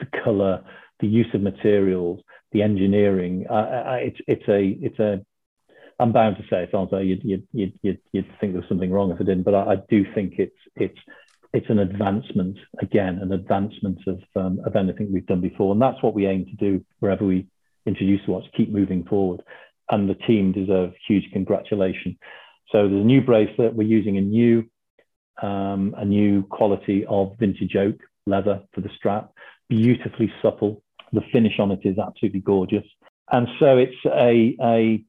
the 0.00 0.06
color, 0.22 0.64
the 1.00 1.06
use 1.06 1.28
of 1.34 1.40
materials, 1.40 2.20
the 2.52 2.62
engineering. 2.62 3.46
Uh, 3.48 3.98
it's 4.00 4.18
it's 4.26 4.48
a 4.48 4.62
it's 4.80 4.98
a. 4.98 5.24
I'm 5.98 6.12
bound 6.12 6.36
to 6.36 6.42
say 6.44 6.62
it 6.62 6.70
sounds 6.72 6.90
like 6.92 7.04
you'd 7.04 7.22
you'd 7.22 7.46
you'd, 7.52 7.78
you'd, 7.82 8.00
you'd 8.12 8.26
think 8.40 8.52
there 8.52 8.60
was 8.60 8.68
something 8.68 8.90
wrong 8.90 9.10
if 9.10 9.20
I 9.20 9.24
didn't, 9.24 9.42
but 9.42 9.54
I, 9.54 9.72
I, 9.72 9.76
do 9.88 10.04
think 10.14 10.34
it's 10.38 10.56
it's 10.76 10.98
it's 11.52 11.68
an 11.68 11.78
advancement 11.80 12.56
again, 12.80 13.18
an 13.20 13.32
advancement 13.32 14.00
of 14.06 14.20
um, 14.36 14.60
of 14.64 14.76
anything 14.76 15.12
we've 15.12 15.26
done 15.26 15.40
before, 15.40 15.72
and 15.72 15.82
that's 15.82 16.02
what 16.02 16.14
we 16.14 16.26
aim 16.26 16.46
to 16.46 16.52
do 16.52 16.84
wherever 17.00 17.24
we 17.24 17.46
introduce 17.86 18.20
the 18.26 18.32
watch. 18.32 18.44
Keep 18.56 18.70
moving 18.70 19.04
forward, 19.04 19.42
and 19.90 20.08
the 20.08 20.14
team 20.14 20.52
deserve 20.52 20.92
huge 21.06 21.30
congratulations. 21.32 22.16
So 22.70 22.88
there's 22.88 23.02
a 23.02 23.06
new 23.06 23.20
bracelet. 23.20 23.74
We're 23.74 23.88
using 23.88 24.16
a 24.18 24.20
new 24.20 24.64
um, 25.42 25.94
a 25.96 26.04
new 26.04 26.44
quality 26.44 27.04
of 27.08 27.36
vintage 27.38 27.76
oak 27.76 27.96
leather 28.26 28.62
for 28.72 28.80
the 28.80 28.90
strap, 28.96 29.32
beautifully 29.68 30.32
supple. 30.42 30.82
The 31.12 31.22
finish 31.32 31.58
on 31.58 31.70
it 31.70 31.80
is 31.84 31.98
absolutely 31.98 32.40
gorgeous. 32.40 32.84
And 33.30 33.48
so 33.58 33.78
it's 33.78 33.96
a, 34.06 34.56
a, 34.62 35.04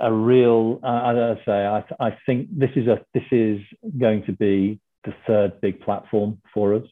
a 0.00 0.12
real, 0.12 0.80
uh, 0.82 1.10
as 1.10 1.38
I 1.38 1.44
say, 1.44 1.66
I, 1.66 1.84
I 1.98 2.18
think 2.26 2.48
this 2.56 2.70
is, 2.76 2.86
a, 2.86 3.00
this 3.14 3.24
is 3.30 3.60
going 3.98 4.24
to 4.24 4.32
be 4.32 4.80
the 5.04 5.14
third 5.26 5.60
big 5.60 5.80
platform 5.80 6.40
for 6.52 6.74
us. 6.74 6.84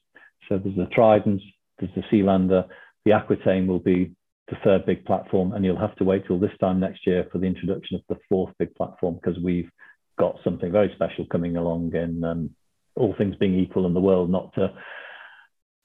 So 0.48 0.58
there's 0.58 0.76
the 0.76 0.86
Trident, 0.86 1.42
there's 1.78 1.94
the 1.94 2.02
Sealander, 2.10 2.66
the 3.04 3.12
Aquitaine 3.12 3.66
will 3.66 3.78
be 3.78 4.12
the 4.50 4.56
third 4.64 4.84
big 4.84 5.04
platform, 5.04 5.52
and 5.52 5.64
you'll 5.64 5.78
have 5.78 5.96
to 5.96 6.04
wait 6.04 6.26
till 6.26 6.38
this 6.38 6.56
time 6.60 6.80
next 6.80 7.06
year 7.06 7.26
for 7.30 7.38
the 7.38 7.46
introduction 7.46 7.96
of 7.96 8.02
the 8.08 8.20
fourth 8.28 8.52
big 8.58 8.74
platform 8.74 9.14
because 9.14 9.40
we've 9.42 9.70
got 10.18 10.36
something 10.44 10.70
very 10.70 10.92
special 10.94 11.24
coming 11.30 11.56
along, 11.56 11.94
and 11.94 12.24
um, 12.24 12.50
all 12.96 13.14
things 13.16 13.36
being 13.36 13.58
equal 13.58 13.86
in 13.86 13.94
the 13.94 14.00
world, 14.00 14.28
not 14.30 14.52
uh, 14.58 14.68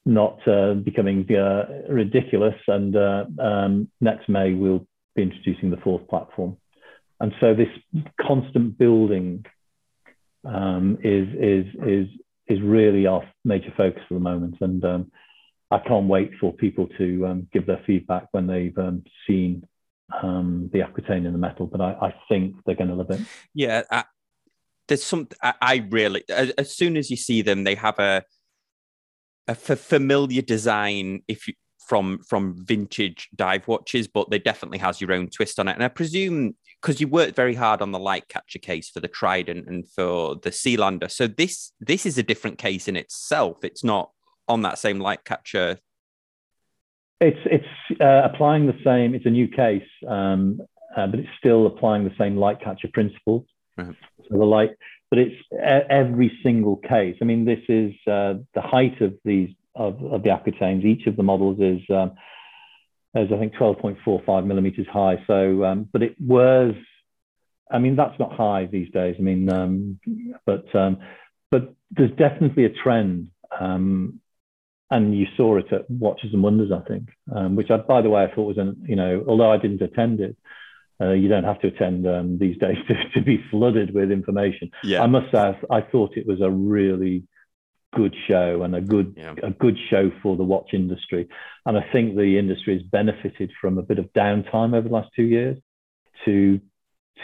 not 0.04 0.46
uh, 0.46 0.74
becoming 0.74 1.26
uh, 1.34 1.64
ridiculous. 1.88 2.54
And 2.68 2.96
uh, 2.96 3.24
um, 3.40 3.88
next 4.00 4.28
May 4.28 4.52
we'll 4.52 4.86
be 5.14 5.22
introducing 5.22 5.70
the 5.70 5.78
fourth 5.78 6.06
platform, 6.08 6.56
and 7.20 7.32
so 7.40 7.54
this 7.54 8.02
constant 8.20 8.76
building 8.76 9.44
um, 10.44 10.98
is 11.02 11.28
is 11.38 11.66
is 11.86 12.08
is 12.48 12.62
really 12.62 13.06
our 13.06 13.22
major 13.44 13.72
focus 13.76 14.02
for 14.08 14.14
the 14.14 14.20
moment, 14.20 14.56
and 14.60 14.84
um, 14.84 15.10
I 15.70 15.78
can't 15.78 16.06
wait 16.06 16.30
for 16.40 16.52
people 16.52 16.86
to 16.98 17.26
um, 17.26 17.48
give 17.52 17.66
their 17.66 17.82
feedback 17.86 18.28
when 18.30 18.46
they've 18.46 18.76
um, 18.78 19.04
seen 19.26 19.66
um, 20.22 20.70
the 20.72 20.82
Aquitaine 20.82 21.26
in 21.26 21.32
the 21.32 21.38
metal, 21.38 21.66
but 21.66 21.80
I, 21.80 21.92
I 22.00 22.14
think 22.28 22.56
they're 22.64 22.76
going 22.76 22.90
to 22.90 22.94
love 22.94 23.10
it. 23.10 23.20
Yeah, 23.52 23.82
there's 24.88 25.02
some 25.02 25.28
I, 25.42 25.54
I 25.60 25.86
really 25.90 26.24
as, 26.28 26.50
as, 26.50 26.74
soon 26.74 26.96
as 26.96 27.10
you 27.10 27.16
see 27.16 27.42
them, 27.42 27.64
they 27.64 27.74
have 27.74 27.98
a 27.98 28.22
a 29.48 29.52
f- 29.52 29.78
familiar 29.78 30.42
design 30.42 31.22
if 31.28 31.48
you 31.48 31.54
from 31.86 32.18
from 32.18 32.54
vintage 32.64 33.28
dive 33.34 33.66
watches, 33.68 34.08
but 34.08 34.30
they 34.30 34.38
definitely 34.38 34.78
has 34.78 35.00
your 35.00 35.12
own 35.12 35.28
twist 35.28 35.58
on 35.58 35.68
it. 35.68 35.74
And 35.74 35.84
I 35.84 35.88
presume 35.88 36.56
because 36.82 37.00
you 37.00 37.08
worked 37.08 37.36
very 37.36 37.54
hard 37.54 37.80
on 37.80 37.92
the 37.92 37.98
light 37.98 38.28
catcher 38.28 38.58
case 38.58 38.90
for 38.90 39.00
the 39.00 39.08
Trident 39.08 39.68
and 39.68 39.88
for 39.88 40.36
the 40.36 40.50
Sealander, 40.50 41.10
so 41.10 41.26
this 41.26 41.72
this 41.80 42.06
is 42.06 42.18
a 42.18 42.22
different 42.22 42.58
case 42.58 42.88
in 42.88 42.96
itself. 42.96 43.58
It's 43.64 43.84
not 43.84 44.10
on 44.48 44.62
that 44.62 44.78
same 44.78 45.00
light 45.00 45.24
catcher. 45.24 45.78
It's 47.20 47.38
it's 47.46 48.00
uh, 48.00 48.22
applying 48.24 48.66
the 48.66 48.78
same. 48.84 49.14
It's 49.14 49.26
a 49.26 49.30
new 49.30 49.48
case, 49.48 49.88
um, 50.06 50.60
uh, 50.96 51.06
but 51.06 51.20
it's 51.20 51.28
still 51.38 51.66
applying 51.66 52.04
the 52.04 52.14
same 52.18 52.36
light 52.36 52.60
catcher 52.60 52.88
principles. 52.92 53.44
Right. 53.76 53.94
So 54.28 54.38
the 54.38 54.44
light, 54.44 54.70
but 55.10 55.18
it's 55.18 55.34
every 55.88 56.38
single 56.42 56.76
case. 56.76 57.16
I 57.22 57.24
mean, 57.24 57.44
this 57.44 57.60
is 57.68 57.92
uh, 58.06 58.34
the 58.54 58.60
height 58.60 59.00
of 59.00 59.14
these 59.24 59.50
of, 59.74 60.02
of 60.04 60.22
the 60.22 60.30
Aquitaines. 60.30 60.84
Each 60.84 61.06
of 61.06 61.16
the 61.16 61.22
models 61.22 61.58
is 61.60 61.80
um, 61.90 62.12
is 63.14 63.30
I 63.32 63.38
think 63.38 63.54
12.45 63.54 64.46
millimeters 64.46 64.86
high. 64.92 65.22
So, 65.26 65.64
um, 65.64 65.88
but 65.92 66.02
it 66.02 66.16
was. 66.20 66.74
I 67.70 67.78
mean, 67.78 67.96
that's 67.96 68.18
not 68.20 68.32
high 68.32 68.68
these 68.70 68.90
days. 68.92 69.16
I 69.18 69.22
mean, 69.22 69.50
um, 69.50 69.98
but 70.44 70.72
um, 70.74 70.98
but 71.50 71.74
there's 71.90 72.12
definitely 72.12 72.64
a 72.64 72.70
trend, 72.70 73.28
um, 73.58 74.20
and 74.90 75.18
you 75.18 75.26
saw 75.36 75.56
it 75.56 75.72
at 75.72 75.90
Watches 75.90 76.32
and 76.32 76.42
Wonders, 76.42 76.70
I 76.72 76.86
think, 76.86 77.08
um, 77.34 77.56
which 77.56 77.70
I, 77.70 77.78
by 77.78 78.02
the 78.02 78.10
way, 78.10 78.22
I 78.22 78.34
thought 78.34 78.46
was 78.46 78.58
an 78.58 78.84
you 78.86 78.96
know, 78.96 79.24
although 79.26 79.50
I 79.50 79.58
didn't 79.58 79.82
attend 79.82 80.20
it, 80.20 80.36
uh, 81.00 81.12
you 81.12 81.28
don't 81.28 81.44
have 81.44 81.60
to 81.60 81.68
attend 81.68 82.06
um, 82.06 82.38
these 82.38 82.56
days 82.60 82.78
to, 82.88 82.94
to 83.14 83.20
be 83.22 83.44
flooded 83.50 83.94
with 83.94 84.10
information. 84.10 84.70
Yeah. 84.82 85.02
I 85.02 85.06
must 85.06 85.30
say, 85.32 85.58
I, 85.70 85.80
thought 85.80 86.16
it 86.16 86.26
was 86.26 86.40
a 86.40 86.50
really 86.50 87.24
good 87.94 88.14
show 88.28 88.62
and 88.62 88.74
a 88.74 88.80
good 88.80 89.14
yeah. 89.16 89.34
a 89.42 89.50
good 89.50 89.78
show 89.90 90.10
for 90.22 90.36
the 90.36 90.44
watch 90.44 90.70
industry. 90.72 91.28
And 91.64 91.76
I 91.76 91.86
think 91.92 92.14
the 92.14 92.38
industry 92.38 92.74
has 92.74 92.82
benefited 92.82 93.52
from 93.60 93.78
a 93.78 93.82
bit 93.82 93.98
of 93.98 94.12
downtime 94.12 94.74
over 94.74 94.88
the 94.88 94.94
last 94.94 95.10
two 95.16 95.24
years 95.24 95.58
to 96.24 96.60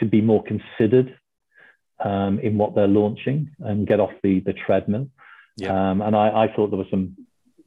to 0.00 0.06
be 0.06 0.20
more 0.20 0.42
considered 0.42 1.16
um, 2.02 2.38
in 2.40 2.58
what 2.58 2.74
they're 2.74 2.88
launching 2.88 3.50
and 3.60 3.86
get 3.86 4.00
off 4.00 4.12
the 4.22 4.40
the 4.40 4.54
treadmill. 4.54 5.08
Yeah. 5.56 5.90
Um, 5.90 6.00
and 6.00 6.16
I, 6.16 6.44
I 6.44 6.54
thought 6.54 6.70
there 6.70 6.78
were 6.78 6.86
some 6.90 7.16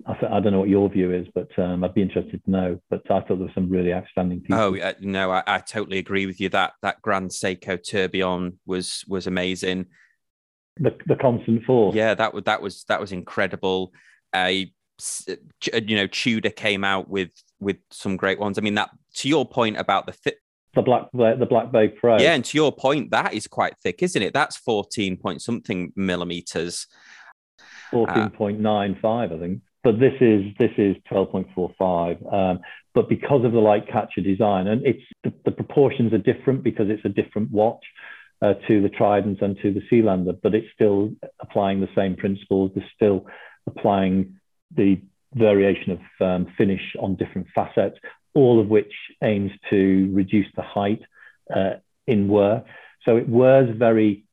I, 0.08 0.14
th- 0.14 0.32
I, 0.32 0.40
don't 0.40 0.54
know 0.54 0.60
what 0.60 0.70
your 0.70 0.88
view 0.90 1.12
is, 1.14 1.26
but 1.34 1.48
um, 1.58 1.84
I'd 1.84 1.96
be 1.96 2.02
interested 2.02 2.44
to 2.46 2.52
know. 2.52 2.80
But 2.90 3.02
I 3.10 3.22
thought 3.22 3.28
there 3.28 3.38
were 3.38 3.52
some 3.56 3.70
really 3.70 3.92
outstanding 3.92 4.42
people. 4.42 4.60
Oh 4.60 4.78
uh, 4.78 4.94
no, 5.02 5.32
I, 5.32 5.44
I, 5.48 5.58
totally 5.60 5.98
agree 5.98 6.28
with 6.28 6.40
you. 6.40 6.50
That 6.50 6.74
that 6.84 7.02
Grand 7.02 7.32
Seiko 7.32 7.82
Tourbillon 7.82 8.60
was 8.68 9.04
was 9.08 9.26
amazing. 9.26 9.88
The 10.78 10.96
the 11.08 11.16
constant 11.16 11.64
force. 11.64 11.96
Yeah, 11.96 12.14
that 12.14 12.34
was 12.34 12.44
that 12.44 12.62
was 12.62 12.84
that 12.88 13.00
was 13.00 13.12
incredible. 13.12 13.94
Uh, 14.32 14.52
you 15.28 15.96
know, 15.96 16.08
Tudor 16.08 16.52
came 16.52 16.84
out 16.84 17.10
with 17.10 17.32
with 17.60 17.78
some 17.90 18.16
great 18.16 18.40
ones. 18.40 18.60
I 18.60 18.62
mean, 18.62 18.76
that 18.76 18.92
to 19.16 19.28
your 19.28 19.48
point 19.48 19.78
about 19.78 20.06
the 20.06 20.14
fit. 20.14 20.38
The 20.76 20.84
black 20.84 21.10
the 21.14 21.48
black 21.50 21.72
bay 21.72 21.88
pro. 21.88 22.20
Yeah, 22.20 22.36
and 22.36 22.46
to 22.46 22.58
your 22.58 22.72
point, 22.72 23.10
that 23.12 23.34
is 23.34 23.48
quite 23.48 23.76
thick, 23.82 24.04
isn't 24.04 24.22
it? 24.22 24.34
That's 24.34 24.56
fourteen 24.56 25.18
point 25.18 25.42
something 25.42 25.94
millimeters. 25.96 26.86
Fourteen 27.90 28.30
point 28.30 28.60
nine 28.60 28.98
five, 29.02 29.32
I 29.32 29.40
think 29.40 29.62
but 29.86 30.00
this 30.00 30.14
is 30.20 30.44
this 30.58 30.72
is 30.80 30.96
12.45. 31.12 32.34
Um, 32.34 32.60
but 32.96 33.08
because 33.08 33.46
of 33.46 33.52
the 33.52 33.60
light 33.60 33.88
catcher 33.88 34.22
design, 34.22 34.66
and 34.68 34.84
it's 34.84 35.04
the, 35.24 35.32
the 35.46 35.52
proportions 35.52 36.12
are 36.12 36.18
different 36.18 36.64
because 36.64 36.88
it's 36.90 37.06
a 37.06 37.10
different 37.10 37.52
watch 37.52 37.86
uh, 38.42 38.56
to 38.68 38.82
the 38.82 38.90
Trident 38.90 39.42
and 39.42 39.56
to 39.62 39.72
the 39.72 39.82
Sealander, 39.92 40.38
but 40.42 40.56
it's 40.56 40.68
still 40.74 41.12
applying 41.40 41.82
the 41.82 41.90
same 41.96 42.16
principles. 42.16 42.72
They're 42.74 42.92
still 42.96 43.28
applying 43.68 44.40
the 44.76 45.00
variation 45.36 45.92
of 45.92 46.00
um, 46.20 46.48
finish 46.58 46.82
on 47.00 47.16
different 47.16 47.48
facets, 47.54 47.98
all 48.34 48.60
of 48.60 48.68
which 48.68 48.92
aims 49.24 49.52
to 49.70 50.10
reduce 50.14 50.48
the 50.56 50.64
height 50.64 51.02
uh, 51.56 51.76
in 52.08 52.28
wear. 52.28 52.64
So 53.06 53.18
it 53.18 53.30
wears 53.30 53.70
very 53.78 54.26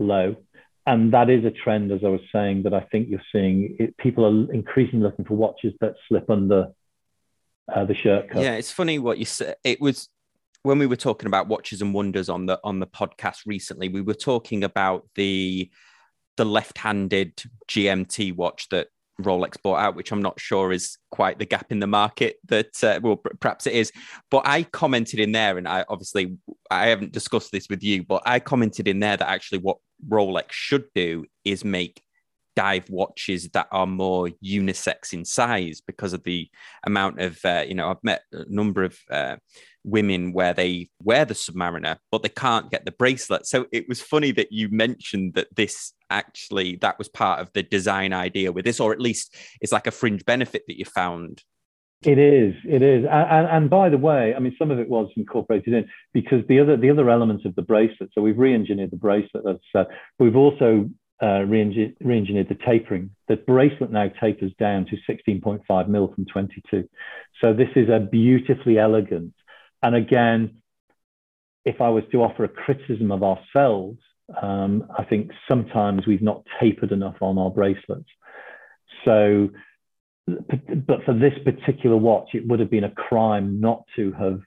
low 0.00 0.34
and 0.90 1.12
that 1.12 1.30
is 1.30 1.44
a 1.44 1.52
trend, 1.52 1.92
as 1.92 2.00
I 2.04 2.08
was 2.08 2.20
saying, 2.32 2.64
that 2.64 2.74
I 2.74 2.80
think 2.80 3.08
you're 3.08 3.22
seeing. 3.30 3.76
It, 3.78 3.96
people 3.96 4.26
are 4.26 4.52
increasingly 4.52 5.04
looking 5.04 5.24
for 5.24 5.34
watches 5.34 5.72
that 5.80 5.94
slip 6.08 6.28
under 6.28 6.68
uh, 7.72 7.84
the 7.84 7.94
shirt 7.94 8.28
cuff. 8.28 8.42
Yeah, 8.42 8.54
it's 8.54 8.72
funny 8.72 8.98
what 8.98 9.18
you 9.18 9.24
said. 9.24 9.54
It 9.62 9.80
was 9.80 10.08
when 10.64 10.80
we 10.80 10.88
were 10.88 10.96
talking 10.96 11.28
about 11.28 11.46
watches 11.46 11.80
and 11.80 11.94
wonders 11.94 12.28
on 12.28 12.46
the 12.46 12.58
on 12.64 12.80
the 12.80 12.88
podcast 12.88 13.42
recently. 13.46 13.88
We 13.88 14.00
were 14.00 14.14
talking 14.14 14.64
about 14.64 15.08
the 15.14 15.70
the 16.36 16.44
left-handed 16.44 17.40
GMT 17.68 18.34
watch 18.34 18.68
that 18.70 18.88
Rolex 19.24 19.60
bought 19.62 19.80
out, 19.80 19.94
which 19.94 20.12
I'm 20.12 20.22
not 20.22 20.40
sure 20.40 20.72
is 20.72 20.98
quite 21.10 21.38
the 21.38 21.46
gap 21.46 21.72
in 21.72 21.80
the 21.80 21.86
market 21.86 22.36
that, 22.48 22.82
uh, 22.82 23.00
well, 23.02 23.16
perhaps 23.16 23.66
it 23.66 23.74
is. 23.74 23.92
But 24.30 24.46
I 24.46 24.64
commented 24.64 25.20
in 25.20 25.32
there, 25.32 25.58
and 25.58 25.68
I 25.68 25.84
obviously 25.88 26.36
I 26.70 26.86
haven't 26.86 27.12
discussed 27.12 27.52
this 27.52 27.68
with 27.68 27.82
you, 27.82 28.04
but 28.04 28.22
I 28.26 28.40
commented 28.40 28.88
in 28.88 29.00
there 29.00 29.16
that 29.16 29.28
actually 29.28 29.58
what 29.58 29.78
Rolex 30.08 30.52
should 30.52 30.84
do 30.94 31.24
is 31.44 31.64
make 31.64 32.02
dive 32.56 32.88
watches 32.90 33.48
that 33.50 33.68
are 33.70 33.86
more 33.86 34.28
unisex 34.44 35.12
in 35.12 35.24
size 35.24 35.80
because 35.80 36.12
of 36.12 36.22
the 36.24 36.48
amount 36.84 37.20
of 37.20 37.38
uh, 37.44 37.64
you 37.66 37.74
know 37.74 37.90
I've 37.90 38.04
met 38.04 38.22
a 38.32 38.44
number 38.48 38.84
of 38.84 38.98
uh, 39.10 39.36
women 39.84 40.32
where 40.32 40.52
they 40.52 40.88
wear 41.02 41.24
the 41.24 41.34
Submariner 41.34 41.96
but 42.10 42.22
they 42.22 42.28
can't 42.28 42.70
get 42.70 42.84
the 42.84 42.92
bracelet. 42.92 43.46
So 43.46 43.66
it 43.72 43.88
was 43.88 44.02
funny 44.02 44.30
that 44.32 44.52
you 44.52 44.68
mentioned 44.68 45.34
that 45.34 45.54
this 45.54 45.92
actually 46.10 46.76
that 46.76 46.98
was 46.98 47.08
part 47.08 47.40
of 47.40 47.50
the 47.52 47.62
design 47.62 48.12
idea 48.12 48.52
with 48.52 48.64
this, 48.64 48.80
or 48.80 48.92
at 48.92 49.00
least 49.00 49.34
it's 49.60 49.72
like 49.72 49.86
a 49.86 49.92
fringe 49.92 50.24
benefit 50.24 50.64
that 50.68 50.78
you 50.78 50.84
found. 50.84 51.42
It 52.02 52.18
is, 52.18 52.54
it 52.64 52.80
is, 52.80 53.04
and, 53.10 53.46
and, 53.46 53.68
by 53.68 53.90
the 53.90 53.98
way, 53.98 54.34
I 54.34 54.38
mean 54.38 54.56
some 54.58 54.70
of 54.70 54.78
it 54.78 54.88
was 54.88 55.10
incorporated 55.16 55.74
in 55.74 55.86
because 56.14 56.42
the 56.48 56.58
other 56.58 56.74
the 56.78 56.88
other 56.88 57.10
elements 57.10 57.44
of 57.44 57.54
the 57.56 57.62
bracelet. 57.62 58.10
So 58.14 58.22
we've 58.22 58.38
re-engineered 58.38 58.90
the 58.90 58.96
bracelet. 58.96 59.44
That's 59.44 59.58
uh, 59.74 59.84
we've 60.18 60.36
also 60.36 60.88
uh, 61.22 61.44
re-engineered 61.44 62.48
the 62.48 62.58
tapering. 62.66 63.10
The 63.28 63.36
bracelet 63.36 63.90
now 63.90 64.08
tapers 64.20 64.52
down 64.58 64.86
to 64.86 64.96
16.5 65.12 65.88
mil 65.88 66.12
from 66.14 66.24
22. 66.26 66.88
So 67.40 67.52
this 67.52 67.68
is 67.76 67.88
a 67.88 68.00
beautifully 68.00 68.78
elegant. 68.78 69.34
And 69.82 69.94
again, 69.94 70.62
if 71.64 71.80
I 71.80 71.90
was 71.90 72.04
to 72.12 72.22
offer 72.22 72.44
a 72.44 72.48
criticism 72.48 73.12
of 73.12 73.22
ourselves, 73.22 73.98
um, 74.40 74.84
I 74.96 75.04
think 75.04 75.30
sometimes 75.48 76.06
we've 76.06 76.22
not 76.22 76.44
tapered 76.60 76.92
enough 76.92 77.16
on 77.20 77.36
our 77.38 77.50
bracelets. 77.50 78.08
So, 79.04 79.50
but 80.26 81.04
for 81.04 81.14
this 81.14 81.34
particular 81.44 81.96
watch, 81.96 82.30
it 82.34 82.46
would 82.46 82.60
have 82.60 82.70
been 82.70 82.84
a 82.84 82.90
crime 82.90 83.60
not 83.60 83.84
to 83.96 84.12
have 84.12 84.40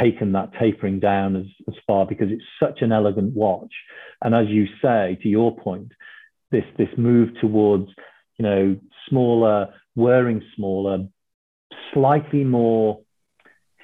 taken 0.00 0.32
that 0.32 0.52
tapering 0.58 1.00
down 1.00 1.36
as, 1.36 1.46
as 1.68 1.74
far 1.86 2.06
because 2.06 2.28
it's 2.30 2.44
such 2.60 2.82
an 2.82 2.92
elegant 2.92 3.34
watch. 3.34 3.72
And 4.22 4.34
as 4.34 4.48
you 4.48 4.66
say, 4.82 5.18
to 5.22 5.28
your 5.28 5.56
point, 5.56 5.92
this 6.50 6.64
this 6.76 6.88
move 6.96 7.30
towards 7.40 7.88
you 8.38 8.44
know 8.44 8.76
smaller, 9.08 9.74
wearing 9.94 10.42
smaller, 10.56 11.06
slightly 11.92 12.44
more 12.44 13.00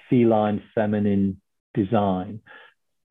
feline, 0.08 0.62
feminine 0.74 1.40
design 1.74 2.40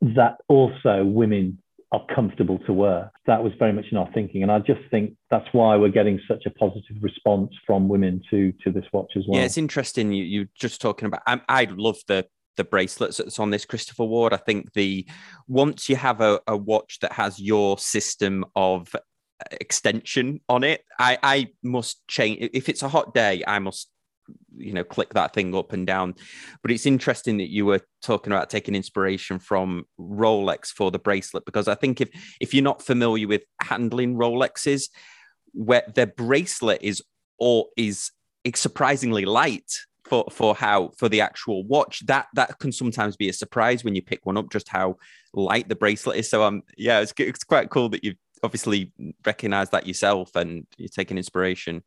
that 0.02 0.38
also 0.48 1.04
women 1.04 1.60
are 1.92 2.06
comfortable 2.14 2.58
to 2.60 2.74
wear. 2.74 3.12
That 3.28 3.44
was 3.44 3.54
very 3.60 3.72
much 3.72 3.86
in 3.92 3.98
our 3.98 4.10
thinking, 4.14 4.42
and 4.42 4.52
I 4.52 4.60
just 4.60 4.82
think 4.90 5.16
that's 5.30 5.48
why 5.52 5.76
we're 5.78 5.90
getting 5.90 6.20
such 6.28 6.44
a 6.46 6.50
positive 6.50 6.98
response 7.02 7.52
from 7.66 7.88
women 7.88 8.22
to 8.32 8.52
to 8.64 8.72
this 8.72 8.86
watch 8.92 9.12
as 9.16 9.24
well. 9.28 9.40
Yeah, 9.40 9.46
it's 9.46 9.58
interesting. 9.58 10.12
You 10.12 10.24
you 10.24 10.48
just 10.60 10.82
talking 10.82 11.06
about. 11.06 11.22
I, 11.28 11.42
I 11.48 11.68
love 11.70 11.98
the 12.08 12.26
the 12.58 12.64
bracelets 12.64 13.18
that's 13.18 13.40
on 13.40 13.50
this 13.50 13.66
Christopher 13.66 14.06
Ward. 14.06 14.34
I 14.34 14.38
think 14.38 14.74
the 14.74 15.08
once 15.48 15.90
you 15.90 15.96
have 15.96 16.22
a, 16.22 16.40
a 16.48 16.56
watch 16.56 17.00
that 17.02 17.14
has 17.14 17.40
your 17.40 17.78
system 17.78 18.46
of 18.56 18.94
uh, 18.96 19.00
extension 19.52 20.42
on 20.50 20.64
it, 20.64 20.84
I, 21.00 21.18
I 21.24 21.48
must 21.64 22.08
change. 22.08 22.50
If 22.54 22.70
it's 22.70 22.84
a 22.84 22.90
hot 22.90 23.14
day, 23.14 23.44
I 23.46 23.60
must 23.60 23.90
you 24.56 24.74
know 24.74 24.84
click 24.84 25.14
that 25.14 25.34
thing 25.34 25.54
up 25.54 25.74
and 25.74 25.86
down 25.86 26.16
but 26.62 26.72
it's 26.72 26.86
interesting 26.86 27.38
that 27.38 27.50
you 27.50 27.66
were 27.66 27.82
talking 28.02 28.32
about 28.32 28.50
taking 28.50 28.74
inspiration 28.74 29.38
from 29.38 29.86
rolex 30.00 30.68
for 30.68 30.92
the 30.92 31.00
bracelet 31.00 31.44
because 31.46 31.68
i 31.68 31.76
think 31.76 32.00
if 32.00 32.10
if 32.40 32.54
you're 32.54 32.64
not 32.64 32.82
familiar 32.82 33.28
with 33.28 33.44
handling 33.62 34.16
rolexes 34.16 34.90
where 35.54 35.84
their 35.94 36.08
bracelet 36.08 36.80
is 36.82 37.04
or 37.38 37.68
is 37.76 38.12
surprisingly 38.56 39.26
light 39.26 39.72
for 40.14 40.26
for 40.30 40.54
how 40.54 40.92
for 40.96 41.10
the 41.10 41.22
actual 41.22 41.64
watch 41.64 42.06
that 42.06 42.28
that 42.36 42.60
can 42.60 42.72
sometimes 42.72 43.16
be 43.16 43.30
a 43.30 43.34
surprise 43.34 43.84
when 43.84 43.96
you 43.96 44.02
pick 44.02 44.24
one 44.28 44.38
up 44.38 44.52
just 44.52 44.70
how 44.70 44.96
light 45.34 45.68
the 45.68 45.76
bracelet 45.76 46.18
is. 46.18 46.30
So 46.30 46.44
um 46.44 46.62
yeah 46.78 47.00
it's, 47.00 47.14
it's 47.18 47.44
quite 47.44 47.72
cool 47.72 47.90
that 47.90 48.04
you've 48.04 48.18
obviously 48.44 48.92
recognized 49.26 49.72
that 49.72 49.88
yourself 49.88 50.36
and 50.36 50.68
you're 50.78 50.90
taking 50.90 51.18
inspiration. 51.18 51.82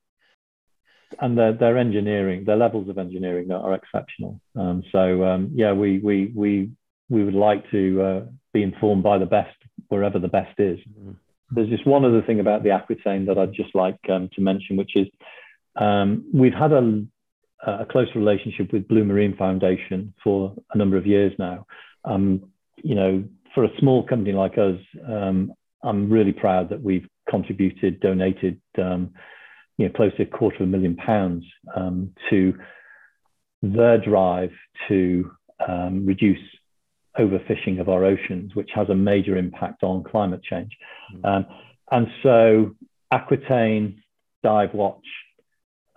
And 1.20 1.38
their, 1.38 1.52
their 1.52 1.78
engineering 1.78 2.44
their 2.44 2.56
levels 2.56 2.88
of 2.88 2.98
engineering 2.98 3.52
are 3.52 3.74
exceptional. 3.74 4.40
Um, 4.56 4.82
so 4.90 5.22
um, 5.24 5.50
yeah 5.54 5.72
we 5.72 5.98
we 5.98 6.32
we 6.34 6.70
we 7.08 7.22
would 7.22 7.34
like 7.34 7.70
to 7.70 8.02
uh, 8.02 8.20
be 8.52 8.64
informed 8.64 9.04
by 9.04 9.18
the 9.18 9.26
best 9.26 9.56
wherever 9.86 10.18
the 10.18 10.34
best 10.38 10.58
is. 10.58 10.78
Mm-hmm. 10.80 11.12
there's 11.52 11.68
just 11.68 11.86
one 11.86 12.04
other 12.04 12.22
thing 12.22 12.40
about 12.40 12.64
the 12.64 12.70
aquitaine 12.70 13.24
that 13.26 13.38
i'd 13.38 13.52
just 13.52 13.72
like 13.72 14.00
um, 14.10 14.28
to 14.34 14.40
mention 14.40 14.76
which 14.76 14.96
is 14.96 15.06
um, 15.76 16.24
we've 16.32 16.60
had 16.64 16.72
a 16.72 17.04
a 17.64 17.86
close 17.86 18.08
relationship 18.14 18.72
with 18.72 18.88
Blue 18.88 19.04
Marine 19.04 19.36
Foundation 19.36 20.12
for 20.22 20.54
a 20.72 20.78
number 20.78 20.96
of 20.96 21.06
years 21.06 21.32
now. 21.38 21.66
Um, 22.04 22.50
you 22.82 22.94
know, 22.94 23.24
for 23.54 23.64
a 23.64 23.78
small 23.78 24.06
company 24.06 24.32
like 24.32 24.58
us, 24.58 24.78
um, 25.08 25.52
I'm 25.82 26.10
really 26.10 26.32
proud 26.32 26.68
that 26.70 26.82
we've 26.82 27.06
contributed, 27.28 28.00
donated, 28.00 28.60
um, 28.78 29.12
you 29.78 29.86
know, 29.86 29.92
close 29.94 30.14
to 30.16 30.22
a 30.22 30.26
quarter 30.26 30.56
of 30.56 30.62
a 30.62 30.66
million 30.66 30.96
pounds 30.96 31.44
um, 31.74 32.12
to 32.30 32.54
their 33.62 33.98
drive 33.98 34.50
to 34.88 35.30
um, 35.66 36.04
reduce 36.06 36.38
overfishing 37.18 37.80
of 37.80 37.88
our 37.88 38.04
oceans, 38.04 38.54
which 38.54 38.70
has 38.74 38.88
a 38.90 38.94
major 38.94 39.36
impact 39.36 39.82
on 39.82 40.04
climate 40.04 40.42
change. 40.42 40.76
Mm. 41.24 41.46
and 41.90 42.06
so, 42.22 42.74
Aquitaine 43.10 44.02
Dive 44.42 44.74
Watch 44.74 45.06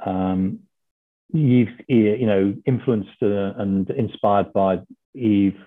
um, 0.06 0.60
Yves, 1.34 1.72
you 1.88 2.26
know, 2.26 2.56
influenced 2.66 3.22
uh, 3.22 3.54
and 3.58 3.90
inspired 3.92 4.52
by 4.54 4.80
Yves, 5.14 5.58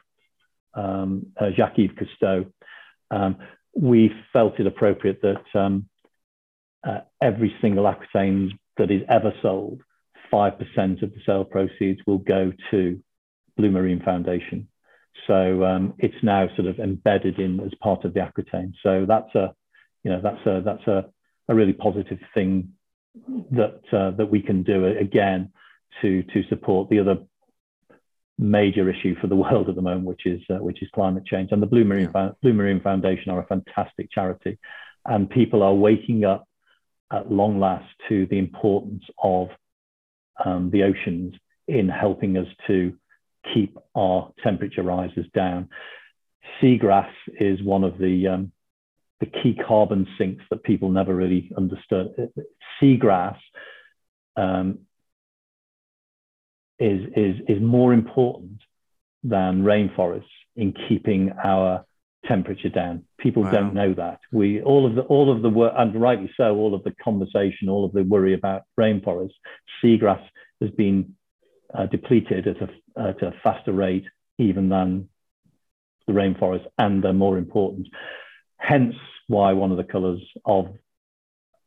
um, 0.74 1.26
uh, 1.40 1.50
Jacques-Yves 1.56 1.94
Cousteau, 1.94 2.50
um, 3.10 3.36
we 3.74 4.12
felt 4.32 4.58
it 4.58 4.66
appropriate 4.66 5.22
that 5.22 5.44
um, 5.58 5.88
uh, 6.84 7.00
every 7.20 7.54
single 7.60 7.86
Aquitaine 7.86 8.58
that 8.76 8.90
is 8.90 9.02
ever 9.08 9.32
sold, 9.42 9.80
5% 10.32 11.02
of 11.02 11.12
the 11.12 11.20
sale 11.26 11.44
proceeds 11.44 12.00
will 12.06 12.18
go 12.18 12.52
to 12.70 13.00
Blue 13.56 13.70
Marine 13.70 14.02
Foundation. 14.02 14.68
So 15.26 15.64
um, 15.64 15.94
it's 15.98 16.22
now 16.22 16.48
sort 16.56 16.68
of 16.68 16.78
embedded 16.78 17.38
in 17.38 17.60
as 17.60 17.72
part 17.80 18.04
of 18.04 18.14
the 18.14 18.20
Aquitaine. 18.20 18.74
So 18.82 19.04
that's 19.06 19.34
a, 19.34 19.54
you 20.02 20.10
know, 20.10 20.20
that's 20.22 20.44
a 20.46 20.62
that's 20.64 20.86
a, 20.86 21.04
a 21.48 21.54
really 21.54 21.74
positive 21.74 22.18
thing 22.34 22.72
that 23.50 23.80
uh, 23.92 24.10
that 24.12 24.30
we 24.30 24.40
can 24.40 24.62
do 24.62 24.86
again 24.86 25.52
to 26.00 26.22
to 26.22 26.42
support 26.48 26.88
the 26.88 27.00
other 27.00 27.18
major 28.38 28.88
issue 28.90 29.14
for 29.20 29.26
the 29.26 29.36
world 29.44 29.68
at 29.68 29.74
the 29.74 29.82
moment, 29.82 30.04
which 30.04 30.26
is 30.26 30.40
uh, 30.50 30.56
which 30.56 30.82
is 30.82 30.88
climate 30.94 31.24
change. 31.26 31.50
And 31.52 31.62
the 31.62 31.66
Blue 31.66 31.84
Marine 31.84 32.10
yeah. 32.14 32.30
Blue 32.42 32.52
Marine 32.52 32.80
Foundation 32.80 33.30
are 33.30 33.40
a 33.40 33.46
fantastic 33.46 34.10
charity, 34.10 34.58
and 35.04 35.28
people 35.28 35.62
are 35.62 35.74
waking 35.74 36.24
up 36.24 36.46
at 37.12 37.30
long 37.30 37.60
last 37.60 37.88
to 38.08 38.26
the 38.26 38.38
importance 38.38 39.04
of 39.22 39.48
um, 40.44 40.70
the 40.70 40.82
oceans 40.84 41.34
in 41.68 41.88
helping 41.88 42.36
us 42.38 42.46
to 42.66 42.94
keep 43.52 43.76
our 43.94 44.32
temperature 44.42 44.82
rises 44.82 45.26
down. 45.34 45.68
Seagrass 46.60 47.10
is 47.38 47.62
one 47.62 47.84
of 47.84 47.98
the 47.98 48.28
um, 48.28 48.52
the 49.20 49.26
key 49.26 49.56
carbon 49.66 50.06
sinks 50.18 50.42
that 50.50 50.64
people 50.64 50.90
never 50.90 51.14
really 51.14 51.52
understood. 51.56 52.30
Seagrass 52.80 53.36
um, 54.36 54.80
is, 56.78 57.02
is, 57.16 57.36
is 57.48 57.62
more 57.62 57.92
important 57.92 58.60
than 59.22 59.62
rainforests 59.62 60.24
in 60.56 60.74
keeping 60.88 61.32
our 61.44 61.84
temperature 62.26 62.68
down. 62.68 63.04
People 63.18 63.42
wow. 63.44 63.50
don't 63.50 63.74
know 63.74 63.94
that. 63.94 64.20
We 64.30 64.62
all 64.62 64.86
of 64.86 64.94
the 64.94 65.02
all 65.02 65.34
of 65.34 65.42
the 65.42 65.48
work, 65.48 65.74
and 65.76 66.00
rightly 66.00 66.30
so, 66.36 66.56
all 66.56 66.74
of 66.74 66.84
the 66.84 66.94
conversation, 67.02 67.68
all 67.68 67.84
of 67.84 67.92
the 67.92 68.02
worry 68.02 68.34
about 68.34 68.62
rainforests, 68.78 69.34
seagrass 69.82 70.22
has 70.60 70.70
been 70.70 71.14
uh, 71.74 71.86
depleted 71.86 72.46
at 72.46 72.56
a, 72.62 73.00
at 73.00 73.22
a 73.22 73.32
faster 73.42 73.72
rate 73.72 74.04
even 74.38 74.68
than 74.68 75.08
the 76.06 76.12
rainforest, 76.12 76.66
and 76.78 77.02
they're 77.02 77.12
more 77.12 77.38
important. 77.38 77.88
Hence, 78.56 78.94
why 79.28 79.52
one 79.52 79.70
of 79.70 79.76
the 79.76 79.84
colours 79.84 80.20
of 80.44 80.68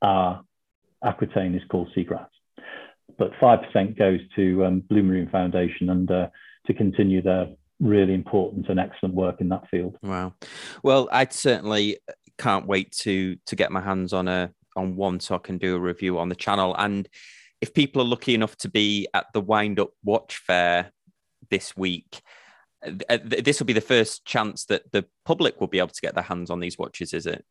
our 0.01 0.43
aquitaine 1.06 1.56
is 1.56 1.62
called 1.70 1.89
seagrass. 1.95 2.28
But 3.18 3.32
5% 3.41 3.97
goes 3.97 4.20
to 4.36 4.66
um, 4.66 4.80
Blue 4.82 5.03
Marine 5.03 5.30
Foundation 5.30 5.89
and 5.89 6.10
uh, 6.12 6.28
to 6.68 6.74
continue 6.74 7.22
their 7.22 7.47
really 7.80 8.14
important 8.14 8.68
and 8.70 8.80
excellent 8.80 9.16
work 9.16 9.41
in 9.41 9.49
that 9.49 9.70
field. 9.70 9.97
Wow. 10.01 10.34
Well, 10.84 11.08
I 11.12 11.28
certainly 11.30 11.97
can't 12.38 12.68
wait 12.68 12.91
to 12.91 13.38
to 13.45 13.56
get 13.56 13.72
my 13.72 13.80
hands 13.80 14.12
on 14.12 14.28
a 14.28 14.51
on 14.76 14.95
one 14.95 15.20
so 15.20 15.36
I 15.36 15.39
can 15.39 15.58
do 15.58 15.76
a 15.76 15.80
review 15.80 16.20
on 16.20 16.30
the 16.30 16.36
channel. 16.36 16.76
And 16.78 17.08
if 17.62 17.74
people 17.74 18.01
are 18.01 18.06
lucky 18.06 18.36
enough 18.36 18.58
to 18.58 18.70
be 18.70 19.08
at 19.14 19.28
the 19.34 19.41
Wind 19.41 19.80
Up 19.80 19.91
Watch 20.03 20.38
Fair 20.45 20.91
this 21.49 21.78
week, 21.78 22.22
uh, 23.10 23.18
this 23.24 23.60
will 23.60 23.66
be 23.66 23.74
the 23.74 23.82
first 23.82 24.26
chance 24.26 24.66
that 24.66 24.91
the 24.91 25.06
public 25.24 25.60
will 25.60 25.68
be 25.68 25.80
able 25.80 25.88
to 25.89 26.01
get 26.01 26.14
their 26.14 26.24
hands 26.24 26.49
on 26.49 26.60
these 26.60 26.78
watches, 26.78 27.14
is 27.14 27.26
it? 27.26 27.45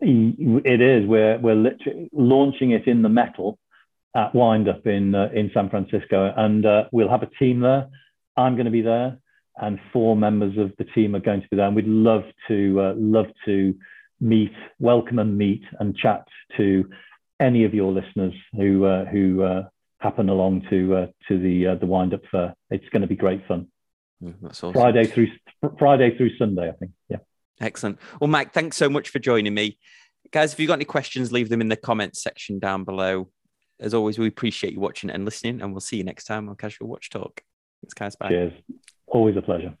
It 0.00 0.80
is. 0.80 1.06
We're 1.06 1.38
we're 1.38 1.54
literally 1.54 2.10
launching 2.12 2.72
it 2.72 2.86
in 2.86 3.02
the 3.02 3.08
metal 3.08 3.58
at 4.14 4.34
Wind 4.34 4.68
Up 4.68 4.86
in 4.86 5.14
uh, 5.14 5.30
in 5.34 5.50
San 5.54 5.70
Francisco, 5.70 6.32
and 6.36 6.64
uh, 6.66 6.84
we'll 6.92 7.10
have 7.10 7.22
a 7.22 7.30
team 7.38 7.60
there. 7.60 7.88
I'm 8.36 8.54
going 8.54 8.66
to 8.66 8.70
be 8.70 8.82
there, 8.82 9.18
and 9.56 9.78
four 9.92 10.16
members 10.16 10.58
of 10.58 10.72
the 10.78 10.84
team 10.84 11.14
are 11.14 11.20
going 11.20 11.42
to 11.42 11.48
be 11.48 11.56
there. 11.56 11.66
And 11.66 11.76
we'd 11.76 11.86
love 11.86 12.24
to 12.48 12.80
uh, 12.80 12.94
love 12.96 13.26
to 13.46 13.74
meet, 14.20 14.52
welcome 14.78 15.18
and 15.18 15.36
meet 15.36 15.62
and 15.80 15.96
chat 15.96 16.26
to 16.56 16.88
any 17.40 17.64
of 17.64 17.74
your 17.74 17.92
listeners 17.92 18.34
who 18.52 18.84
uh, 18.84 19.04
who 19.06 19.42
uh, 19.42 19.62
happen 19.98 20.28
along 20.28 20.66
to 20.70 20.96
uh, 20.96 21.06
to 21.28 21.38
the 21.38 21.68
uh, 21.68 21.74
the 21.76 21.86
wind 21.86 22.14
up 22.14 22.22
fair. 22.30 22.54
It's 22.70 22.88
going 22.90 23.02
to 23.02 23.08
be 23.08 23.16
great 23.16 23.46
fun. 23.46 23.68
Mm, 24.22 24.34
that's 24.42 24.62
awesome. 24.62 24.80
Friday 24.80 25.04
through 25.04 25.28
Friday 25.78 26.16
through 26.16 26.36
Sunday, 26.36 26.68
I 26.68 26.72
think. 26.72 26.92
Yeah. 27.08 27.18
Excellent. 27.60 27.98
Well, 28.20 28.28
Mike, 28.28 28.52
thanks 28.52 28.76
so 28.76 28.88
much 28.88 29.10
for 29.10 29.18
joining 29.18 29.54
me. 29.54 29.78
Guys, 30.30 30.52
if 30.52 30.60
you've 30.60 30.68
got 30.68 30.74
any 30.74 30.84
questions, 30.84 31.32
leave 31.32 31.48
them 31.48 31.60
in 31.60 31.68
the 31.68 31.76
comments 31.76 32.22
section 32.22 32.58
down 32.58 32.84
below. 32.84 33.28
As 33.80 33.94
always, 33.94 34.18
we 34.18 34.26
appreciate 34.26 34.72
you 34.72 34.80
watching 34.80 35.10
and 35.10 35.24
listening, 35.24 35.60
and 35.60 35.72
we'll 35.72 35.80
see 35.80 35.96
you 35.96 36.04
next 36.04 36.24
time 36.24 36.48
on 36.48 36.56
Casual 36.56 36.88
Watch 36.88 37.10
Talk. 37.10 37.42
Thanks, 37.82 37.94
guys. 37.94 38.16
Bye. 38.16 38.28
Cheers. 38.28 38.52
Always 39.06 39.36
a 39.36 39.42
pleasure. 39.42 39.76